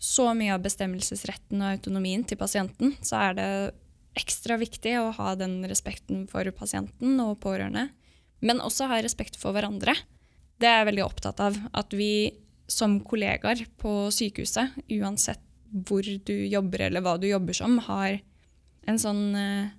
så 0.06 0.30
mye 0.38 0.54
av 0.54 0.64
bestemmelsesretten 0.66 1.64
og 1.64 1.72
autonomien 1.80 2.24
til 2.28 2.38
pasienten, 2.38 2.94
så 3.02 3.24
er 3.30 3.38
det 3.40 3.50
ekstra 4.20 4.60
viktig 4.62 4.94
å 5.00 5.12
ha 5.18 5.34
den 5.40 5.60
respekten 5.68 6.26
for 6.30 6.48
pasienten 6.56 7.18
og 7.24 7.40
pårørende. 7.44 7.90
Men 8.46 8.62
også 8.64 8.88
ha 8.92 9.02
respekt 9.04 9.40
for 9.40 9.56
hverandre. 9.56 9.96
Det 10.62 10.70
er 10.70 10.82
jeg 10.82 10.90
veldig 10.92 11.06
opptatt 11.08 11.42
av. 11.44 11.58
At 11.76 11.96
vi 11.96 12.36
som 12.72 13.00
kollegaer 13.06 13.66
på 13.82 14.08
sykehuset, 14.14 14.78
uansett 15.00 15.42
hvor 15.86 16.06
du 16.06 16.36
jobber 16.48 16.86
eller 16.88 17.04
hva 17.04 17.16
du 17.20 17.28
jobber 17.28 17.58
som, 17.58 17.80
har 17.88 18.20
en 18.88 19.02
sånn 19.02 19.24
uh, 19.36 19.74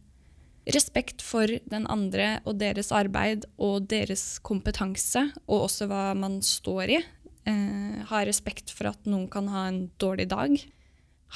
respekt 0.74 1.22
for 1.22 1.50
den 1.70 1.86
andre 1.90 2.40
og 2.44 2.58
deres 2.58 2.90
arbeid 2.94 3.46
og 3.62 3.86
deres 3.90 4.38
kompetanse, 4.46 5.28
og 5.46 5.68
også 5.68 5.88
hva 5.90 6.10
man 6.18 6.40
står 6.44 6.96
i. 6.96 7.00
Eh, 7.46 7.98
ha 8.10 8.22
respekt 8.26 8.72
for 8.74 8.90
at 8.90 9.06
noen 9.06 9.28
kan 9.30 9.50
ha 9.52 9.66
en 9.70 9.84
dårlig 10.02 10.28
dag. 10.32 10.56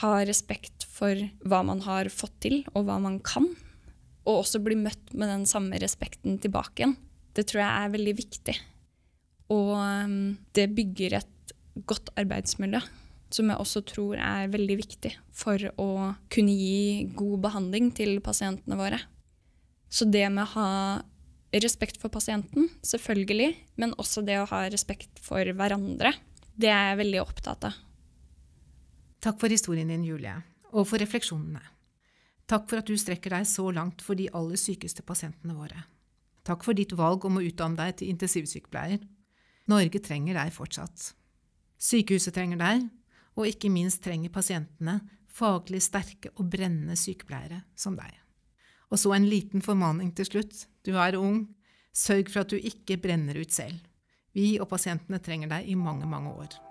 Ha 0.03 0.13
respekt 0.27 0.87
for 0.91 1.15
hva 1.47 1.63
man 1.67 1.83
har 1.87 2.11
fått 2.11 2.37
til, 2.43 2.63
og 2.75 2.89
hva 2.89 2.99
man 3.03 3.21
kan. 3.23 3.47
Og 4.27 4.43
også 4.43 4.63
bli 4.63 4.79
møtt 4.79 5.15
med 5.15 5.31
den 5.31 5.47
samme 5.49 5.79
respekten 5.83 6.41
tilbake 6.43 6.83
igjen. 6.83 6.97
Det 7.35 7.47
tror 7.47 7.63
jeg 7.63 7.85
er 7.85 7.95
veldig 7.95 8.17
viktig. 8.19 8.57
Og 9.55 9.71
um, 9.79 10.17
det 10.55 10.67
bygger 10.75 11.21
et 11.21 11.55
godt 11.87 12.11
arbeidsmiljø, 12.19 12.83
som 13.31 13.51
jeg 13.51 13.63
også 13.63 13.83
tror 13.87 14.19
er 14.19 14.51
veldig 14.51 14.77
viktig 14.83 15.15
for 15.35 15.63
å 15.79 15.89
kunne 16.31 16.55
gi 16.55 17.07
god 17.17 17.47
behandling 17.47 17.91
til 17.95 18.19
pasientene 18.23 18.79
våre. 18.79 18.99
Så 19.91 20.07
det 20.07 20.27
med 20.31 20.45
å 20.47 20.53
ha 20.55 20.71
respekt 21.61 21.99
for 21.99 22.13
pasienten, 22.15 22.69
selvfølgelig, 22.87 23.57
men 23.83 23.95
også 23.99 24.23
det 24.23 24.39
å 24.39 24.49
ha 24.53 24.63
respekt 24.71 25.19
for 25.23 25.43
hverandre, 25.43 26.15
det 26.55 26.71
er 26.71 26.93
jeg 26.93 27.01
veldig 27.03 27.23
opptatt 27.25 27.67
av. 27.67 27.79
Takk 29.21 29.41
for 29.43 29.53
historien 29.53 29.91
din, 29.91 30.07
Julie, 30.07 30.37
og 30.71 30.87
for 30.89 31.03
refleksjonene. 31.03 31.63
Takk 32.51 32.71
for 32.71 32.81
at 32.81 32.89
du 32.89 32.97
strekker 32.99 33.35
deg 33.35 33.47
så 33.47 33.67
langt 33.75 34.03
for 34.03 34.19
de 34.19 34.31
aller 34.35 34.59
sykeste 34.59 35.05
pasientene 35.07 35.55
våre. 35.59 35.85
Takk 36.47 36.65
for 36.67 36.79
ditt 36.79 36.95
valg 36.99 37.27
om 37.29 37.39
å 37.39 37.45
utdanne 37.45 37.79
deg 37.79 37.99
til 38.01 38.15
intensivsykepleier. 38.15 39.03
Norge 39.71 40.01
trenger 40.03 40.39
deg 40.39 40.55
fortsatt. 40.55 41.13
Sykehuset 41.81 42.35
trenger 42.35 42.63
deg, 42.63 42.89
og 43.39 43.47
ikke 43.51 43.71
minst 43.73 44.03
trenger 44.05 44.33
pasientene 44.35 44.99
faglig 45.31 45.83
sterke 45.85 46.33
og 46.37 46.49
brennende 46.53 46.97
sykepleiere 46.99 47.63
som 47.79 47.95
deg. 47.99 48.20
Og 48.91 48.99
så 48.99 49.15
en 49.15 49.29
liten 49.31 49.63
formaning 49.63 50.11
til 50.17 50.27
slutt. 50.27 50.67
Du 50.87 50.97
er 50.99 51.19
ung. 51.19 51.45
Sørg 51.95 52.31
for 52.31 52.45
at 52.45 52.51
du 52.51 52.59
ikke 52.59 52.99
brenner 53.03 53.39
ut 53.39 53.55
selv. 53.55 53.79
Vi 54.35 54.59
og 54.63 54.69
pasientene 54.71 55.19
trenger 55.23 55.51
deg 55.51 55.71
i 55.71 55.79
mange, 55.79 56.07
mange 56.07 56.31
år. 56.31 56.70